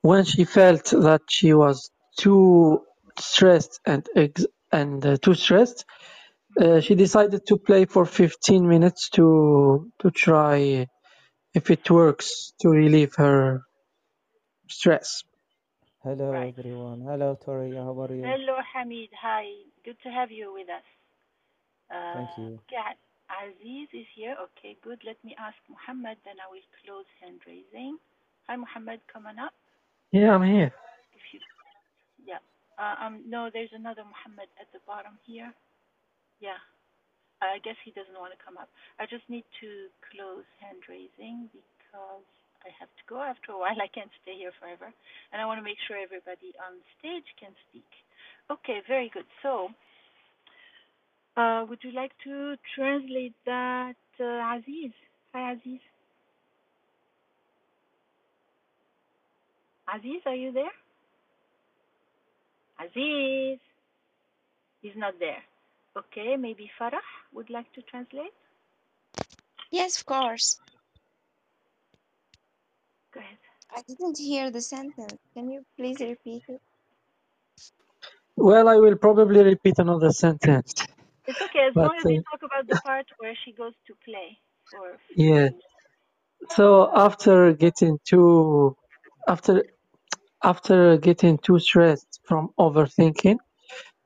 when 0.03 0.25
she 0.25 0.45
felt 0.45 0.87
that 1.09 1.23
she 1.29 1.55
was 1.55 1.91
too 2.19 2.83
stressed 3.19 3.81
and 3.87 4.03
ex- 4.17 4.47
and 4.73 5.05
uh, 5.07 5.17
too 5.25 5.35
stressed 5.35 5.85
uh, 6.62 6.80
she 6.82 6.96
decided 6.96 7.46
to 7.48 7.58
play 7.58 7.86
for 7.86 8.06
15 8.06 8.68
minutes 8.68 9.10
to 9.12 9.92
to 10.02 10.12
try 10.12 10.88
if 11.56 11.72
it 11.72 11.90
works 11.92 12.54
to 12.62 12.70
relieve 12.70 13.16
her 13.18 13.64
stress 14.70 15.24
Hello 16.04 16.32
Right. 16.32 16.56
everyone. 16.58 17.02
Hello 17.02 17.38
Tori, 17.44 17.76
how 17.76 17.92
are 18.02 18.14
you? 18.16 18.24
Hello, 18.24 18.56
Hamid. 18.74 19.10
Hi. 19.22 19.46
Good 19.86 19.98
to 20.04 20.10
have 20.10 20.32
you 20.32 20.54
with 20.54 20.70
us. 20.70 20.88
Uh, 21.92 22.14
Thank 22.16 22.30
you. 22.38 22.60
Okay, 22.72 22.80
Aziz 23.30 23.90
is 23.94 24.08
here. 24.16 24.36
Okay, 24.48 24.78
good. 24.84 25.02
Let 25.06 25.18
me 25.26 25.36
ask 25.40 25.58
Muhammad, 25.70 26.18
then 26.26 26.36
I 26.40 26.48
will 26.52 26.64
close 26.86 27.10
hand 27.22 27.42
raising. 27.48 27.98
Hi, 28.48 28.56
Muhammad. 28.56 29.02
Come 29.14 29.28
on 29.28 29.40
up. 29.40 29.54
yeah 30.14 30.32
i'm 30.36 30.44
here 30.44 30.72
If 31.18 31.24
you, 31.34 31.40
yeah. 32.26 32.42
Uh, 32.80 32.96
um, 33.06 33.24
no, 33.28 33.50
there's 33.54 33.74
another 33.74 34.04
Muhammad 34.06 34.50
at 34.62 34.70
the 34.74 34.80
bottom 34.88 35.20
here. 35.28 35.52
Yeah. 36.40 36.60
I 37.42 37.62
guess 37.62 37.78
he 37.86 37.94
doesn't 37.94 38.18
want 38.18 38.34
to 38.34 38.42
come 38.42 38.58
up. 38.58 38.70
I 38.98 39.06
just 39.06 39.26
need 39.30 39.46
to 39.62 39.70
close 40.10 40.46
hand 40.58 40.82
raising 40.90 41.50
because 41.54 42.26
I 42.66 42.74
have 42.82 42.90
to 42.90 43.04
go 43.06 43.22
after 43.22 43.54
a 43.54 43.60
while. 43.60 43.78
I 43.82 43.90
can't 43.94 44.10
stay 44.26 44.34
here 44.38 44.54
forever. 44.58 44.90
And 45.32 45.38
I 45.42 45.46
want 45.46 45.62
to 45.62 45.66
make 45.66 45.78
sure 45.86 45.98
everybody 45.98 46.58
on 46.58 46.82
stage 46.98 47.28
can 47.38 47.54
speak. 47.70 47.88
Okay, 48.50 48.82
very 48.88 49.12
good. 49.14 49.28
So, 49.44 49.70
uh, 51.36 51.66
would 51.70 51.80
you 51.84 51.92
like 51.92 52.12
to 52.24 52.56
translate 52.74 53.36
that, 53.46 54.00
uh, 54.20 54.58
Aziz? 54.58 54.94
Hi, 55.34 55.54
Aziz. 55.54 55.84
Aziz, 59.94 60.22
are 60.26 60.36
you 60.36 60.52
there? 60.52 60.74
Aziz. 62.82 63.60
He's 64.82 64.96
not 64.96 65.14
there. 65.20 65.44
Okay, 65.98 66.38
maybe 66.38 66.70
Farah 66.80 67.02
would 67.34 67.50
like 67.50 67.72
to 67.74 67.82
translate? 67.82 68.34
Yes, 69.72 70.00
of 70.00 70.06
course. 70.06 70.60
Go 73.14 73.20
ahead. 73.20 73.38
I 73.76 73.82
didn't 73.88 74.18
hear 74.18 74.52
the 74.52 74.62
sentence. 74.62 75.20
Can 75.34 75.50
you 75.50 75.66
please 75.78 76.00
repeat 76.00 76.44
it? 76.48 76.62
well 78.38 78.68
i 78.70 78.78
will 78.78 78.98
probably 78.98 79.42
repeat 79.44 79.76
another 79.80 80.12
sentence 80.12 80.74
It's 81.28 81.42
okay 81.42 81.68
as 81.68 81.76
but 81.76 81.86
long 81.86 81.98
as 82.00 82.10
you 82.10 82.20
uh, 82.20 82.24
talk 82.32 82.42
about 82.44 82.68
the 82.68 82.76
part 82.84 83.06
where 83.20 83.36
she 83.46 83.52
goes 83.52 83.74
to 83.88 83.94
play 84.06 84.38
for 84.72 84.98
yeah 85.16 85.50
so 86.52 86.92
after 86.96 87.54
getting 87.54 88.00
too 88.06 88.76
after 89.28 89.64
after 90.44 90.98
getting 90.98 91.38
too 91.40 91.60
stressed 91.60 92.20
from 92.26 92.50
overthinking 92.60 93.38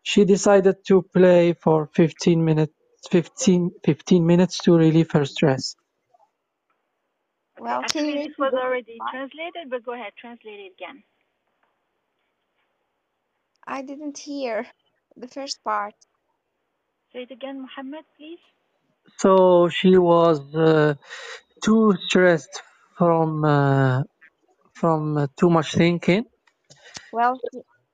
she 0.03 0.25
decided 0.25 0.77
to 0.87 1.01
play 1.13 1.53
for 1.53 1.89
15 1.95 2.45
minutes 2.45 2.73
15 3.11 3.71
15 3.85 4.25
minutes 4.27 4.59
to 4.59 4.73
relieve 4.75 5.11
her 5.11 5.25
stress 5.25 5.75
Well, 7.57 7.85
can 7.85 8.07
you 8.07 8.15
actually, 8.15 8.23
this 8.23 8.33
repeat 8.37 8.39
was 8.39 8.53
already 8.55 9.03
translated, 9.09 9.69
but 9.69 9.83
go 9.85 9.93
ahead, 9.93 10.13
translate 10.19 10.59
it 10.59 10.73
again. 10.79 11.03
I 13.67 13.83
didn't 13.83 14.17
hear 14.19 14.67
the 15.17 15.27
first 15.27 15.63
part. 15.63 15.95
Say 17.13 17.23
it 17.23 17.31
again, 17.31 17.61
Muhammad, 17.61 18.05
please. 18.17 18.39
so 19.19 19.69
she 19.69 19.97
was 19.97 20.39
uh, 20.55 20.95
too 21.63 21.95
stressed 22.07 22.61
from 22.97 23.45
uh, 23.45 24.03
from 24.73 25.17
uh, 25.17 25.27
too 25.39 25.49
much 25.49 25.73
thinking 25.75 26.25
Well, 27.11 27.41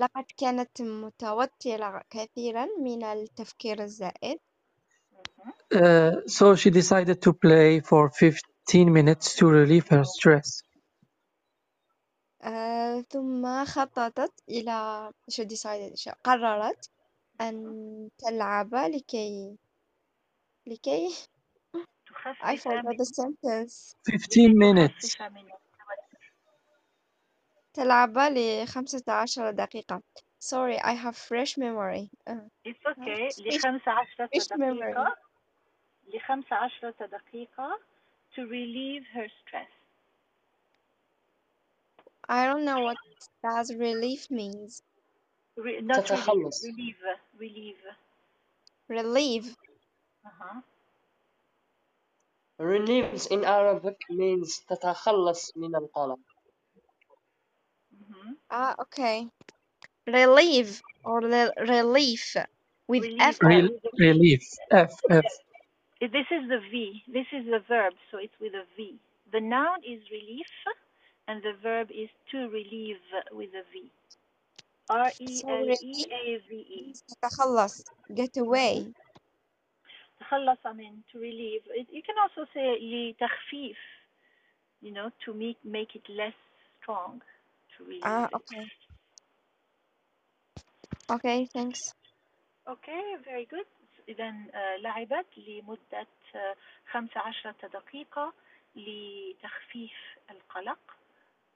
لقد 0.02 0.26
كانت 0.38 0.82
متوترة 0.82 2.04
كثيرا 2.12 2.68
من 2.82 3.04
التفكير 3.06 3.84
الزائد 3.84 4.40
Mhm. 5.38 5.54
uh, 5.76 6.14
so 6.28 6.56
she 6.56 6.70
decided 6.72 7.22
to 7.22 7.34
play 7.34 7.82
for 7.82 8.12
15 8.12 8.94
minutes 8.94 9.36
to 9.38 9.48
relieve 9.50 9.88
her 9.90 10.04
stress 10.06 10.64
آه، 12.44 13.02
ثم 13.02 13.66
خططت 13.66 14.34
إلى 14.50 15.12
شو 15.30 15.44
decided 15.44 15.96
شو 15.96 16.12
قررت 16.26 16.92
أن 17.42 18.10
تلعب 18.20 18.76
لكي 18.76 19.58
لكي 20.68 21.10
I 22.44 22.58
forgot 22.58 22.98
the 22.98 23.06
sentence 23.06 23.96
15 24.10 24.58
minutes 24.58 25.18
تلعب 27.77 28.19
لخمسة 28.19 29.03
عشر 29.09 29.51
دقيقة 29.51 30.03
sorry 30.41 30.79
I 30.79 30.93
have 30.95 31.17
fresh 31.17 31.57
memory 31.59 32.09
آه، 32.29 32.49
It's 32.65 32.85
okay 32.87 33.33
fresh 33.33 33.39
لخمس 33.47 33.89
عشرة 33.89 34.27
fresh 34.27 34.49
memory 34.59 34.95
دقيقة 34.95 35.17
لخمس 36.15 36.53
عشرة 36.53 37.07
دقيقة 37.07 37.79
to 38.35 38.41
relieve 38.47 39.05
her 39.15 39.29
stress 39.43 39.71
I 42.29 42.47
don't 42.47 42.65
know 42.65 42.81
what 42.81 42.97
does 43.43 43.75
relief 43.75 44.31
means 44.31 44.83
Re- 45.57 45.81
not 45.81 46.05
relieve 46.05 46.07
تتخلص 46.07 46.65
relieve 46.65 47.03
relieve 47.39 47.85
relieve 48.89 49.57
uh-huh. 50.27 50.61
relieves 52.59 53.27
in 53.27 53.45
Arabic 53.45 53.99
means 54.11 54.61
تتخلص 54.69 55.57
من 55.57 55.77
القلق 55.77 56.19
Mm-hmm. 56.19 56.36
ah 58.51 58.75
okay 58.85 59.29
relieve 60.07 60.83
or 61.05 61.21
re- 61.21 61.53
relief 61.75 62.37
with 62.89 63.05
relieve 63.05 63.35
F 63.35 63.39
uh, 63.45 63.61
F 63.61 63.63
Rel- 63.63 63.71
with 63.71 63.85
a 63.85 63.93
V 64.01 64.09
relief 64.09 64.43
F 64.71 64.93
F 65.11 65.27
Uh, 66.03 66.09
this 66.13 66.27
is 66.31 66.49
the 66.49 66.61
V 66.71 67.03
this 67.09 67.27
is 67.33 67.45
the 67.47 67.61
verb 67.69 67.95
so 68.11 68.19
it's 68.19 68.39
with 68.41 68.55
a 68.55 68.65
V 68.77 68.99
the 69.33 69.41
noun 69.41 69.79
is 69.85 70.01
relief 70.11 70.53
and 71.29 71.43
the 71.43 71.55
verb 71.63 71.89
is 71.91 72.11
to 72.31 72.49
relieve 72.49 73.01
with 73.33 73.51
a 73.55 73.65
V 73.73 73.91
R 74.89 75.13
E 75.19 75.45
so 75.47 75.55
L 75.59 75.67
E 75.81 75.95
relief 75.95 76.11
A 76.13 76.39
V 76.49 76.51
E 76.81 76.83
means 76.83 77.03
تتخلص 77.09 77.83
get 78.15 78.37
away 78.37 78.93
تخلص 80.21 80.59
I 80.67 80.73
mean 80.73 81.05
to 81.13 81.19
relieve 81.19 81.63
it, 81.67 81.87
you 81.91 82.03
can 82.03 82.17
also 82.19 82.47
say 82.55 82.79
لتخفيف 82.81 83.79
you 84.83 84.93
know 84.93 85.11
to 85.25 85.33
make 85.35 85.59
make 85.65 85.95
it 85.97 86.07
less 86.09 86.35
strong 86.81 87.23
to 87.77 87.85
relieve 87.85 88.05
ah 88.05 88.29
it 88.31 88.35
okay 88.39 88.65
okay 91.11 91.47
thanks 91.53 91.95
Okay, 92.67 93.17
very 93.25 93.45
good. 93.47 93.67
إذا 94.09 94.29
آه، 94.55 94.77
لعبت 94.77 95.27
لمدة 95.37 96.07
آه، 96.35 96.57
15 96.93 97.55
دقيقة 97.73 98.33
لتخفيف 98.77 99.93
القلق. 100.31 100.79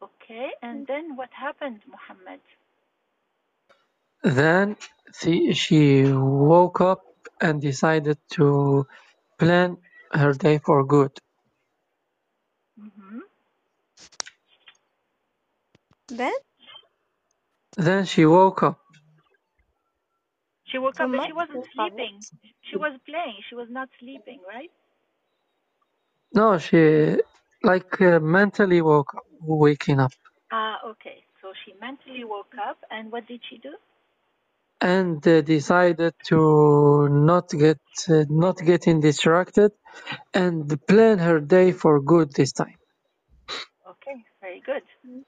Okay, 0.02 0.50
and 0.62 0.86
then 0.86 1.16
what 1.16 1.32
happened, 1.32 1.80
Muhammad? 1.86 2.40
then 4.22 4.76
she, 5.18 5.52
she 5.54 6.04
woke 6.12 6.80
up 6.80 7.02
and 7.40 7.60
decided 7.62 8.18
to 8.32 8.86
plan 9.38 9.78
her 10.12 10.32
day 10.32 10.58
for 10.58 10.84
good 10.84 11.12
Then? 16.11 16.33
Then 17.77 18.05
she 18.05 18.25
woke 18.25 18.63
up. 18.63 18.79
She 20.67 20.77
woke 20.77 20.99
up, 20.99 21.11
but 21.11 21.25
she 21.25 21.33
wasn't 21.33 21.65
sleeping. 21.73 22.25
She 22.69 22.77
was 22.77 22.99
playing. 23.05 23.37
She 23.49 23.55
was 23.55 23.67
not 23.69 23.89
sleeping, 23.99 24.39
right? 24.47 24.71
No, 26.33 26.57
she 26.57 27.17
like 27.63 28.01
uh, 28.01 28.19
mentally 28.19 28.81
woke 28.81 29.15
up, 29.15 29.23
waking 29.41 29.99
up. 29.99 30.11
Ah, 30.51 30.79
okay. 30.85 31.23
So 31.41 31.53
she 31.65 31.73
mentally 31.79 32.23
woke 32.23 32.55
up, 32.57 32.77
and 32.89 33.11
what 33.11 33.27
did 33.27 33.41
she 33.49 33.57
do? 33.57 33.75
And 34.81 35.25
uh, 35.27 35.41
decided 35.41 36.13
to 36.27 37.07
not 37.09 37.49
get 37.49 37.79
uh, 38.09 38.25
not 38.29 38.57
getting 38.57 38.99
distracted, 38.99 39.71
and 40.33 40.67
plan 40.87 41.19
her 41.19 41.39
day 41.39 41.71
for 41.71 42.01
good 42.01 42.33
this 42.33 42.51
time. 42.53 42.77
Okay, 43.89 44.17
very 44.41 44.61
good. 44.65 44.83
Mm. 45.07 45.23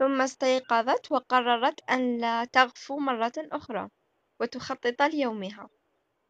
ثم 0.00 0.20
استيقظت 0.22 1.12
وقررت 1.12 1.90
أن 1.90 2.18
لا 2.18 2.44
تغفو 2.44 2.98
مرة 2.98 3.32
أخرى 3.38 3.88
وتخطط 4.40 5.02
ليومها 5.02 5.68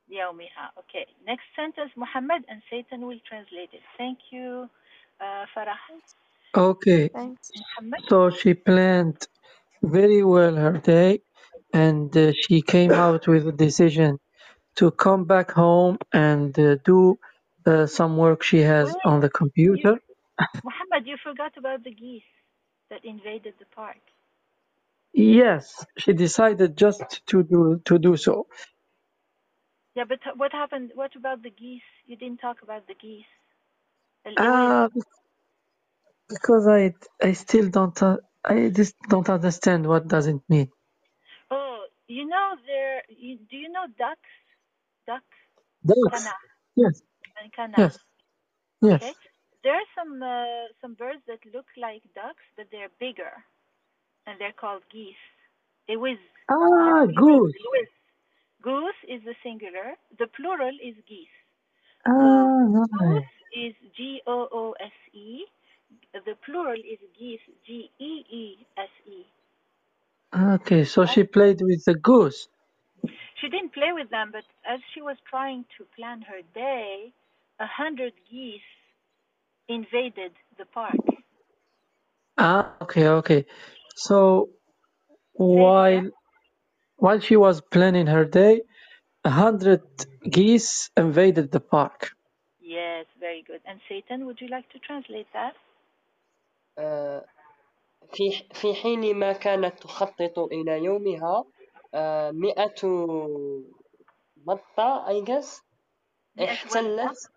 يومها. 0.08 0.72
Okay. 0.78 1.06
Next 1.26 1.44
sentence, 1.56 1.92
Muhammad, 1.96 2.44
and 2.48 2.62
Satan 2.70 3.06
will 3.06 3.20
translate 3.28 3.70
it. 3.72 3.82
Thank 3.98 4.18
you, 4.32 4.68
uh, 5.20 5.46
Farah. 5.54 5.78
okay 6.56 7.10
thanks 7.14 7.52
Muhammad. 7.56 8.04
so 8.08 8.30
she 8.30 8.54
planned 8.54 9.28
very 9.82 10.22
well 10.24 10.56
her 10.56 10.78
day 10.78 11.20
and 11.74 12.16
uh, 12.16 12.32
she 12.42 12.62
came 12.62 12.92
out 12.92 13.28
with 13.28 13.46
a 13.48 13.52
decision 13.52 14.18
to 14.76 14.90
come 14.92 15.24
back 15.24 15.50
home 15.52 15.98
and 16.12 16.58
uh, 16.58 16.76
do 16.84 17.18
uh, 17.66 17.86
some 17.86 18.16
work 18.16 18.42
she 18.42 18.60
has 18.60 18.96
Wait, 18.96 19.04
on 19.04 19.20
the 19.20 19.30
you, 19.66 19.82
computer 19.82 19.98
Muhammad, 20.64 21.06
you 21.06 21.16
forgot 21.24 21.52
about 21.58 21.84
the 21.84 21.94
geese 21.94 22.22
that 22.89 23.05
invaded 23.05 23.55
the 23.59 23.65
park. 23.75 24.01
Yes, 25.13 25.85
she 25.97 26.13
decided 26.13 26.77
just 26.77 27.21
to 27.27 27.43
do 27.43 27.81
to 27.85 27.99
do 27.99 28.17
so. 28.17 28.47
Yeah, 29.95 30.05
but 30.09 30.19
what 30.37 30.53
happened? 30.53 30.91
What 30.95 31.15
about 31.15 31.43
the 31.43 31.51
geese? 31.51 31.83
You 32.07 32.17
didn't 32.17 32.39
talk 32.39 32.57
about 32.63 32.87
the 32.87 32.95
geese. 32.95 33.25
Ah, 34.37 34.85
uh, 34.85 34.89
because 36.29 36.67
I 36.67 36.93
I 37.23 37.33
still 37.33 37.69
don't 37.69 38.01
uh, 38.03 38.17
I 38.45 38.69
just 38.69 38.95
don't 39.09 39.29
understand 39.29 39.87
what 39.87 40.07
does 40.07 40.27
it 40.27 40.41
mean. 40.49 40.69
Oh, 41.51 41.85
you 42.07 42.27
know 42.27 42.55
there. 42.67 43.03
You, 43.09 43.37
do 43.49 43.57
you 43.57 43.69
know 43.71 43.85
ducks? 43.97 44.33
Ducks. 45.07 45.23
Yes. 45.83 46.13
And. 46.13 46.27
Yes. 46.75 47.01
Yes. 48.81 49.15
There 49.65 49.75
are 49.75 49.89
some 49.97 50.23
uh, 50.23 50.69
some 50.81 50.95
birds 50.95 51.23
that 51.27 51.41
look 51.53 51.67
like 51.77 52.03
ducks, 52.15 52.45
but 52.57 52.67
they're 52.71 52.93
bigger, 53.01 53.33
and 54.27 54.39
they're 54.39 54.53
called 54.53 54.83
geese. 54.91 55.25
They 55.87 55.97
whiz. 55.97 56.19
ah 56.49 57.05
good 57.07 57.53
whiz. 57.71 57.89
Goose 58.61 59.01
is 59.07 59.23
the 59.25 59.35
singular. 59.43 59.95
The 60.19 60.27
plural 60.27 60.75
is 60.83 60.95
geese. 61.07 61.37
So 62.19 62.51
ah 62.53 62.65
nice 62.67 62.89
goose 62.97 63.35
is 63.53 63.75
G 63.97 64.21
O 64.27 64.47
O 64.51 64.75
S 64.81 64.97
E. 65.13 65.45
The 66.13 66.35
plural 66.45 66.79
is 66.79 66.99
geese. 67.19 67.41
G 67.65 67.91
E 67.99 68.11
E 68.31 68.67
S 68.77 68.89
E. 69.07 69.25
okay 70.55 70.83
so 70.85 71.05
she 71.05 71.23
played 71.23 71.61
with 71.61 71.83
the 71.85 71.95
goose 71.95 72.49
She 73.41 73.49
didn't 73.49 73.73
play 73.73 73.93
with 73.93 74.09
them, 74.09 74.31
but 74.31 74.45
as 74.65 74.79
she 74.93 75.01
was 75.01 75.17
trying 75.29 75.65
to 75.77 75.85
plan 75.95 76.21
her 76.23 76.41
day, 76.53 77.13
a 77.59 77.67
hundred 77.67 78.13
geese 78.31 78.61
invaded 79.68 80.32
the 80.58 80.64
park. 80.66 81.00
ah 82.38 82.76
okay 82.82 83.06
okay 83.08 83.44
so 83.96 84.48
Say 85.54 85.60
it 85.60 85.76
again. 85.76 86.04
while 86.04 86.08
while 86.96 87.20
she 87.20 87.36
was 87.36 87.60
planning 87.60 88.06
her 88.06 88.24
day 88.24 88.62
a 89.24 89.30
hundred 89.30 89.82
geese 90.36 90.90
invaded 90.96 91.50
the 91.52 91.60
park 91.60 92.12
Yes, 92.60 93.06
very 93.18 93.42
good. 93.46 93.60
And 93.66 93.80
Satan, 93.88 94.26
would 94.26 94.40
you 94.40 94.48
like 94.48 94.68
to 94.72 94.78
translate 94.78 95.26
that? 95.32 95.54
آه، 96.78 97.24
في 98.12 98.48
في 98.54 98.74
حين 98.74 99.16
ما 99.16 99.32
كانت 99.32 99.78
تخطط 99.82 100.38
إلى 100.38 100.84
يومها 100.84 101.44
آه، 101.94 102.30
مئة 102.30 102.82
بطة 104.36 105.06
I 105.08 105.24
guess 105.26 105.62
مئة 106.36 106.52
وزة. 106.66 107.10
احتلت 107.10 107.30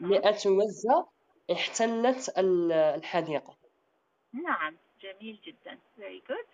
مئة 0.00 0.50
وزة 0.50 1.06
احتلت 1.50 2.38
ال- 2.38 2.72
الحديقة 2.72 3.56
نعم 4.34 4.76
جميل 5.02 5.40
جدا 5.46 5.78
very 5.98 6.22
good 6.32 6.46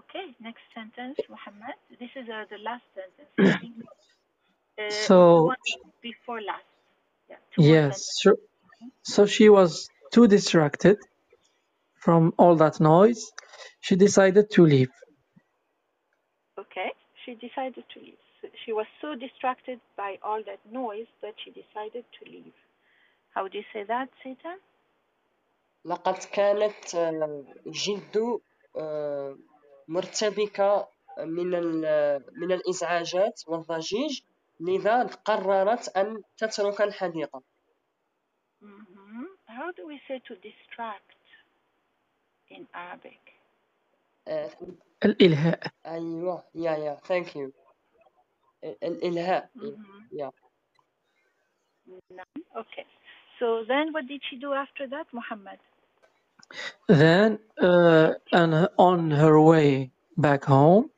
okay 0.00 0.26
next 0.40 0.64
sentence 0.74 1.16
Muhammad 1.28 1.74
this 2.00 2.10
is 2.20 2.28
uh, 2.28 2.44
the 2.50 2.58
last 2.68 2.84
sentence 2.94 3.30
I 3.38 3.58
think 3.60 3.74
uh, 3.78 4.84
it's 4.84 4.96
the 4.96 5.06
So- 5.06 5.44
one 5.44 5.66
before 6.02 6.40
last 6.52 6.68
yeah 7.30 7.38
two 7.52 7.62
more 7.62 7.70
Yes, 7.74 7.94
sentences. 7.94 8.22
so, 8.22 8.30
so 9.14 9.26
she 9.26 9.48
was 9.58 9.70
too 10.14 10.26
distracted 10.36 10.96
from 12.04 12.22
all 12.38 12.54
that 12.62 12.76
noise. 12.80 13.22
She 13.86 13.94
decided 14.06 14.44
to 14.56 14.62
leave. 14.74 14.92
okay 16.58 16.90
she 17.24 17.32
decided 17.46 17.84
to 17.92 17.98
leave 18.06 18.22
So 18.40 18.46
she 18.64 18.72
was 18.80 18.88
so 19.02 19.08
distracted 19.26 19.78
by 20.02 20.10
all 20.28 20.40
that 20.50 20.60
noise 20.82 21.10
that 21.22 21.34
she 21.42 21.50
decided 21.62 22.04
to 22.16 22.22
leave 22.34 22.56
How 23.35 23.47
do 23.47 23.57
you 23.57 23.65
say 23.73 23.83
that 23.85 24.09
Satan 24.23 24.59
لقد 25.85 26.15
كانت 26.33 26.95
آه، 26.95 27.45
جد 27.67 28.39
آه، 28.79 29.37
مرتبكة 29.87 30.87
من 31.19 31.51
من 32.37 32.51
الإزعاجات 32.51 33.41
والضجيج 33.47 34.21
لذا 34.59 35.03
قررت 35.03 35.97
أن 35.97 36.23
تترك 36.37 36.81
الحديقة 36.81 37.43
hmm 38.61 39.25
how 39.47 39.71
do 39.77 39.87
we 39.87 39.99
say 40.07 40.19
to 40.27 40.35
distract 40.35 41.11
in 42.49 42.67
Arabic? 42.73 43.21
Uh, 44.29 44.49
الإلهاء 45.05 45.59
أيوة 45.85 46.43
yeah 46.55 46.77
yeah 46.77 47.07
thank 47.07 47.35
you 47.35 47.51
ال- 48.63 48.83
الإلهاء 48.83 49.49
Mhm. 49.55 50.07
yeah 50.11 50.31
None. 52.11 52.43
Okay. 52.57 52.85
So 53.41 53.65
then 53.67 53.93
what 53.93 54.07
did 54.07 54.21
she 54.29 54.37
do 54.37 54.53
after 54.53 54.87
that, 54.89 55.07
Muhammad? 55.13 55.59
Then, 56.87 57.39
uh, 57.61 58.13
and 58.31 58.69
on 58.77 59.11
her 59.11 59.41
way 59.41 59.91
back 60.17 60.45
home, 60.45 60.91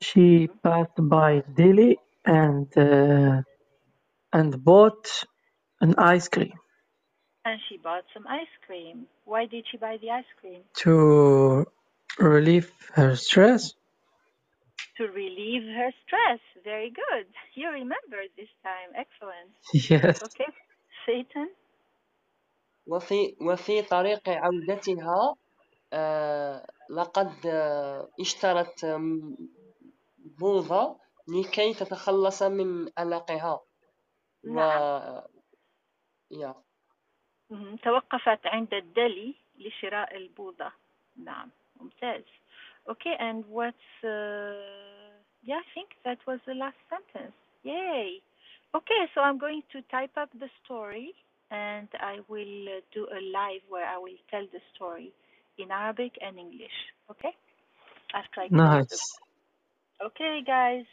she 0.00 0.48
passed 0.64 0.98
by 0.98 1.42
deli 1.56 1.98
and 2.26 2.68
uh, 2.76 3.42
and 4.32 4.64
bought 4.64 5.24
an 5.80 5.94
ice 5.98 6.28
cream 6.28 6.54
And 7.44 7.60
she 7.68 7.78
bought 7.78 8.04
some 8.14 8.26
ice 8.28 8.54
cream. 8.66 9.06
Why 9.26 9.46
did 9.46 9.64
she 9.70 9.78
buy 9.78 9.98
the 10.02 10.10
ice 10.10 10.32
cream? 10.40 10.62
to 10.84 11.66
relieve 12.18 12.70
her 12.94 13.16
stress. 13.16 13.74
To 14.98 15.04
relieve 15.04 15.64
her 15.64 15.90
stress. 16.06 16.40
Very 16.64 16.90
good. 16.90 17.26
You 17.54 17.70
remember 17.70 18.20
this 18.36 18.52
time. 18.64 18.90
Excellent. 18.96 19.50
Yes. 19.90 20.22
Okay. 20.22 20.50
Satan? 21.06 21.48
وفي 22.86 23.36
وفي 23.40 23.82
طريق 23.82 24.28
عودتها 24.28 25.34
آه، 25.92 26.66
لقد 26.90 27.46
آه، 27.46 28.08
اشترت 28.20 29.00
بوظة 30.18 30.98
لكي 31.28 31.74
تتخلص 31.74 32.42
من 32.42 32.88
قلقها 32.88 33.60
و 34.44 34.54
نعم. 34.54 35.22
يا 36.30 36.54
مهم. 37.50 37.76
توقفت 37.76 38.46
عند 38.46 38.74
الدلي 38.74 39.34
لشراء 39.58 40.16
البوضة. 40.16 40.72
نعم. 41.16 41.50
ممتاز. 41.80 42.24
Okay, 42.88 43.14
and 43.18 43.44
what's 43.46 43.90
uh, 44.04 45.12
yeah, 45.44 45.60
I 45.62 45.68
think 45.74 45.90
that 46.04 46.18
was 46.26 46.40
the 46.46 46.54
last 46.54 46.80
sentence. 46.90 47.36
Yay. 47.62 48.20
Okay, 48.76 49.02
so 49.14 49.20
I'm 49.20 49.38
going 49.38 49.62
to 49.72 49.82
type 49.90 50.12
up 50.16 50.30
the 50.38 50.48
story 50.64 51.14
and 51.50 51.88
I 52.00 52.18
will 52.28 52.64
uh, 52.68 52.80
do 52.94 53.06
a 53.06 53.20
live 53.32 53.62
where 53.68 53.86
I 53.86 53.98
will 53.98 54.16
tell 54.30 54.46
the 54.52 54.60
story 54.74 55.12
in 55.58 55.70
Arabic 55.70 56.12
and 56.22 56.38
English. 56.38 56.76
Okay? 57.10 57.32
After 58.14 58.42
I 58.42 58.48
close 58.50 58.80
the 58.90 58.98
Nice. 58.98 59.12
Okay, 60.04 60.42
guys. 60.46 60.84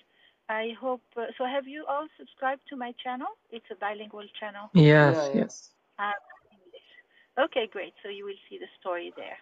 I 0.49 0.69
hope. 0.81 1.01
Uh, 1.17 1.25
so, 1.37 1.45
have 1.45 1.67
you 1.67 1.85
all 1.89 2.07
subscribed 2.19 2.61
to 2.69 2.75
my 2.77 2.93
channel? 3.03 3.27
It's 3.51 3.65
a 3.71 3.75
bilingual 3.75 4.25
channel. 4.39 4.71
Yes, 4.73 5.15
Yeah, 5.15 5.27
yeah. 5.33 5.41
yes. 5.41 5.71
Arabic 5.99 6.39
English. 6.51 6.89
Okay, 7.39 7.67
great. 7.71 7.93
So 8.03 8.09
you 8.09 8.25
will 8.25 8.41
see 8.49 8.57
the 8.59 8.67
story 8.79 9.13
there. 9.17 9.37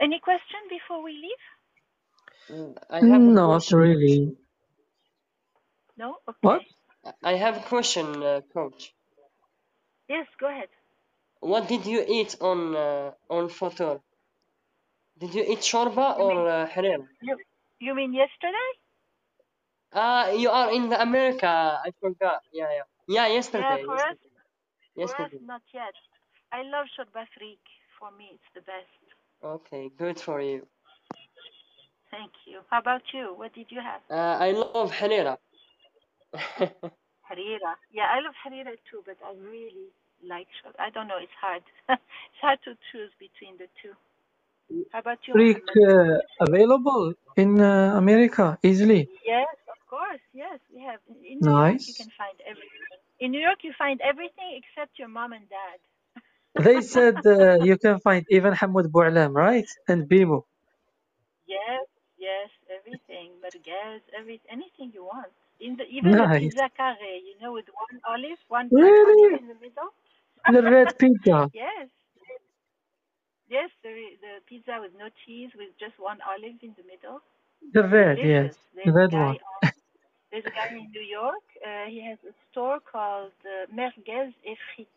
Any 0.00 0.20
question 0.20 0.60
before 0.70 1.02
we 1.02 1.12
leave? 1.12 1.44
Mm, 2.50 2.76
I 2.90 3.02
have 3.06 3.22
Not 3.22 3.46
question. 3.46 3.78
really. 3.78 4.36
No. 5.98 6.16
Okay. 6.28 6.38
What? 6.42 6.62
I 7.22 7.34
have 7.34 7.58
a 7.58 7.60
question, 7.60 8.22
uh, 8.22 8.40
coach. 8.54 8.94
Yes. 10.08 10.26
Go 10.40 10.48
ahead. 10.48 10.68
What 11.40 11.68
did 11.68 11.86
you 11.86 12.04
eat 12.08 12.36
on 12.40 12.76
uh, 12.76 13.12
on 13.30 13.48
Futur? 13.50 14.00
Did 15.18 15.34
you 15.34 15.44
eat 15.48 15.60
shorba 15.60 16.18
You 16.18 16.24
or 16.24 16.32
mean 16.32 16.46
uh, 16.48 16.66
you? 17.22 17.38
You 17.80 17.94
mean 17.94 18.12
yesterday? 18.14 18.70
Ah, 19.94 20.30
you 20.30 20.50
are 20.50 20.72
in 20.72 20.90
the 20.90 21.00
America. 21.02 21.48
I 21.84 21.90
forgot. 22.00 22.42
Yeah, 22.52 22.68
yeah. 22.70 22.82
Yeah, 23.08 23.26
Yeah. 23.26 23.34
yesterday. 23.36 23.82
For 23.86 23.96
us, 23.96 24.16
Yesterday. 24.16 24.30
for 25.02 25.10
us, 25.16 25.30
Yesterday. 25.30 25.38
not 25.46 25.62
yet. 25.74 25.94
I 26.52 26.62
love 26.64 26.86
shorba 26.98 27.26
frik. 27.36 27.60
For 27.98 28.10
me, 28.12 28.30
it's 28.34 28.50
the 28.54 28.62
best. 28.62 29.02
Okay, 29.44 29.90
good 29.98 30.20
for 30.20 30.40
you. 30.40 30.66
Thank 32.10 32.32
you. 32.46 32.60
How 32.70 32.80
about 32.80 33.02
you? 33.14 33.34
What 33.36 33.54
did 33.54 33.66
you 33.70 33.80
have? 33.80 34.02
Uh, 34.10 34.38
I 34.40 34.52
love 34.52 34.92
harira. 34.92 35.38
Harira. 37.28 37.74
Yeah, 37.92 38.08
I 38.12 38.20
love 38.20 38.34
harira 38.44 38.76
too, 38.90 39.02
but 39.06 39.18
I 39.24 39.32
really 39.34 39.90
like 40.26 40.48
shorba. 40.60 40.78
I 40.80 40.90
don't 40.90 41.08
know. 41.08 41.18
It's 41.20 41.38
hard. 41.40 41.62
it's 41.90 42.40
hard 42.42 42.60
to 42.64 42.74
choose 42.92 43.12
between 43.20 43.56
the 43.58 43.68
two. 43.82 43.94
How 44.92 45.00
about 45.00 45.20
you, 45.28 45.34
Frik 45.34 45.62
Muhammad? 45.66 45.80
uh, 45.88 46.18
available 46.40 47.14
in 47.36 47.60
uh, 47.60 47.94
America 47.96 48.58
easily. 48.62 49.10
Yes, 49.26 49.56
of 49.68 49.78
course. 49.88 50.22
Yes, 50.34 50.60
we 50.74 50.82
have. 50.82 51.00
In 51.08 51.18
in 51.32 51.38
New 51.42 51.56
York, 51.56 51.80
you 51.86 51.94
can 51.94 52.10
find 52.18 52.36
everything. 52.46 52.86
In 53.20 53.30
New 53.32 53.40
York, 53.40 53.60
you 53.64 53.72
find 53.78 54.00
everything 54.02 54.60
except 54.60 54.98
your 54.98 55.08
mom 55.08 55.32
and 55.32 55.48
dad. 55.50 55.80
They 56.56 56.82
said 56.82 57.26
uh, 57.26 57.56
you 57.60 57.78
can 57.78 58.00
find 58.00 58.24
even 58.30 58.54
Hamoud 58.54 58.86
Boualam, 58.92 59.34
right? 59.34 59.68
And 59.88 60.08
Bimo. 60.08 60.44
Yes, 61.46 61.86
yes, 62.18 62.50
everything. 62.70 63.32
Merguez, 63.42 64.00
every 64.18 64.40
anything 64.50 64.92
you 64.94 65.04
want. 65.04 65.32
In 65.60 65.76
the 65.76 65.84
even 65.86 66.18
the 66.20 66.28
Nice. 66.28 66.38
pizza 66.38 66.70
carré, 66.78 67.22
you 67.22 67.36
know, 67.40 67.52
with 67.52 67.66
one 67.68 68.00
olive, 68.08 68.38
one 68.48 68.70
black 68.74 68.96
olive 69.04 69.34
in 69.36 69.48
the 69.48 69.54
middle. 69.56 69.90
The 70.46 70.62
red 70.62 70.98
pizza. 70.98 71.50
yes, 71.52 71.88
yes, 73.48 73.70
the 73.82 73.94
the 74.20 74.32
pizza 74.48 74.78
with 74.80 74.92
no 74.98 75.08
cheese, 75.26 75.50
with 75.56 75.70
just 75.80 75.98
one 75.98 76.18
olive 76.28 76.58
in 76.62 76.74
the 76.76 76.84
middle. 76.84 77.20
The 77.72 77.84
red, 77.88 78.20
yes. 78.24 78.50
Delicious. 78.50 78.56
The 78.84 78.92
There's 78.92 78.94
red 78.94 79.14
one. 79.14 79.36
on. 79.36 79.38
There's 80.32 80.46
a 80.46 80.50
guy 80.50 80.68
in 80.70 80.90
New 80.92 81.02
York. 81.02 81.44
Uh, 81.64 81.86
he 81.88 82.02
has 82.08 82.18
a 82.28 82.34
store 82.50 82.80
called 82.80 83.32
uh, 83.44 83.66
Merguez 83.74 84.32
et 84.46 84.58
Frites, 84.76 84.88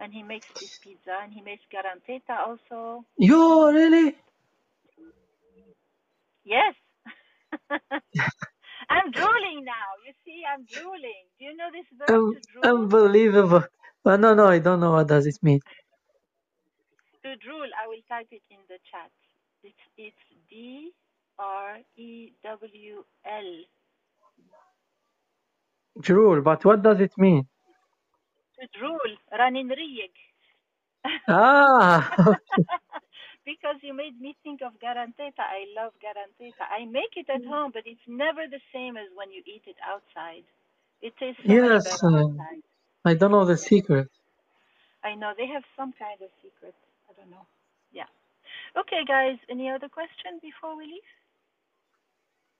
and 0.00 0.12
he 0.12 0.22
makes 0.22 0.46
this 0.60 0.70
pizza, 0.82 1.18
and 1.22 1.32
he 1.32 1.42
makes 1.42 1.62
garanteta 1.72 2.36
also. 2.46 3.04
Yo, 3.18 3.70
really? 3.72 4.16
Yes. 6.44 6.74
I'm 8.90 9.10
drooling 9.12 9.64
now. 9.64 9.88
You 10.06 10.12
see, 10.24 10.42
I'm 10.46 10.64
drooling. 10.66 11.26
Do 11.38 11.46
you 11.46 11.56
know 11.56 11.70
this 11.72 11.88
verb 11.98 12.20
Um, 12.20 12.36
to 12.36 12.40
drool? 12.52 12.72
unbelievable. 12.72 13.64
Uh, 14.04 14.16
no, 14.18 14.34
no, 14.34 14.46
I 14.48 14.60
don't 14.60 14.80
know 14.80 14.92
what 14.92 15.08
does 15.08 15.26
it 15.26 15.38
mean. 15.42 15.60
To 17.24 17.36
drool, 17.38 17.68
I 17.76 17.88
will 17.88 18.02
type 18.08 18.28
it 18.32 18.42
in 18.50 18.60
the 18.68 18.78
chat. 18.90 19.10
It's 19.64 19.84
it's 19.98 20.24
D 20.50 20.92
R 21.38 21.78
E 21.96 22.32
W 22.44 23.04
L. 23.26 23.50
Drool, 26.00 26.42
but 26.42 26.64
what 26.64 26.82
does 26.82 27.00
it 27.00 27.12
mean? 27.18 27.48
To 28.60 28.68
drool, 28.78 29.10
ranin 29.32 29.68
riyek. 29.68 30.16
Ah, 31.28 32.12
because 33.46 33.76
you 33.82 33.94
made 33.94 34.20
me 34.20 34.36
think 34.42 34.60
of 34.62 34.74
garanteta. 34.82 35.40
I 35.46 35.64
love 35.78 35.94
garanteta. 36.02 36.66
I 36.68 36.84
make 36.86 37.14
it 37.16 37.30
at 37.30 37.44
home, 37.46 37.70
but 37.72 37.84
it's 37.86 38.04
never 38.08 38.44
the 38.50 38.60
same 38.74 38.98
as 38.98 39.08
when 39.16 39.30
you 39.32 39.42
eat 39.46 39.62
it 39.66 39.78
outside. 39.86 40.44
It 41.02 41.14
tastes 41.18 41.42
so 41.46 41.54
yes. 41.54 42.02
Uh. 42.02 42.24
I 43.04 43.14
don't 43.14 43.32
know 43.32 43.44
the 43.44 43.56
secret. 43.56 44.08
I 45.04 45.14
know 45.14 45.32
they 45.36 45.46
have 45.46 45.64
some 45.76 45.92
kind 45.98 46.20
of 46.22 46.30
secret. 46.42 46.74
I 47.08 47.14
don't 47.14 47.30
know. 47.30 47.46
Yeah. 47.92 48.10
Okay, 48.78 49.04
guys. 49.06 49.38
Any 49.50 49.70
other 49.70 49.88
question 49.88 50.40
before 50.42 50.76
we 50.76 50.84
leave? 50.86 51.10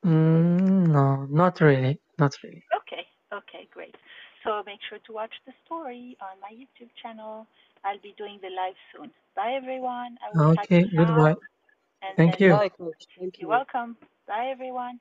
Mm, 0.07 0.89
no, 0.89 1.27
not 1.31 1.61
really. 1.61 2.01
Not 2.19 2.35
really. 2.43 2.65
Okay. 2.77 3.05
Okay, 3.33 3.69
great. 3.73 3.97
So 4.47 4.63
make 4.67 4.81
sure 4.89 5.01
to 5.07 5.13
watch 5.15 5.35
the 5.47 5.53
story 5.67 6.17
on 6.23 6.41
my 6.41 6.53
YouTube 6.55 6.91
channel. 7.03 7.47
I'll 7.85 8.01
be 8.03 8.15
doing 8.19 8.41
the 8.43 8.51
live 8.51 8.77
soon. 8.95 9.11
Bye, 9.37 9.55
everyone. 9.61 10.19
I 10.25 10.31
will 10.33 10.41
Okay, 10.51 10.83
this 10.83 10.91
goodbye. 10.97 11.35
Thank 12.17 12.41
you. 12.41 12.51
Bye. 12.51 12.71
Thank 13.19 13.39
you. 13.39 13.41
You're 13.41 13.51
you. 13.51 13.51
welcome. 13.51 13.97
Bye, 14.29 14.51
everyone. 14.53 15.01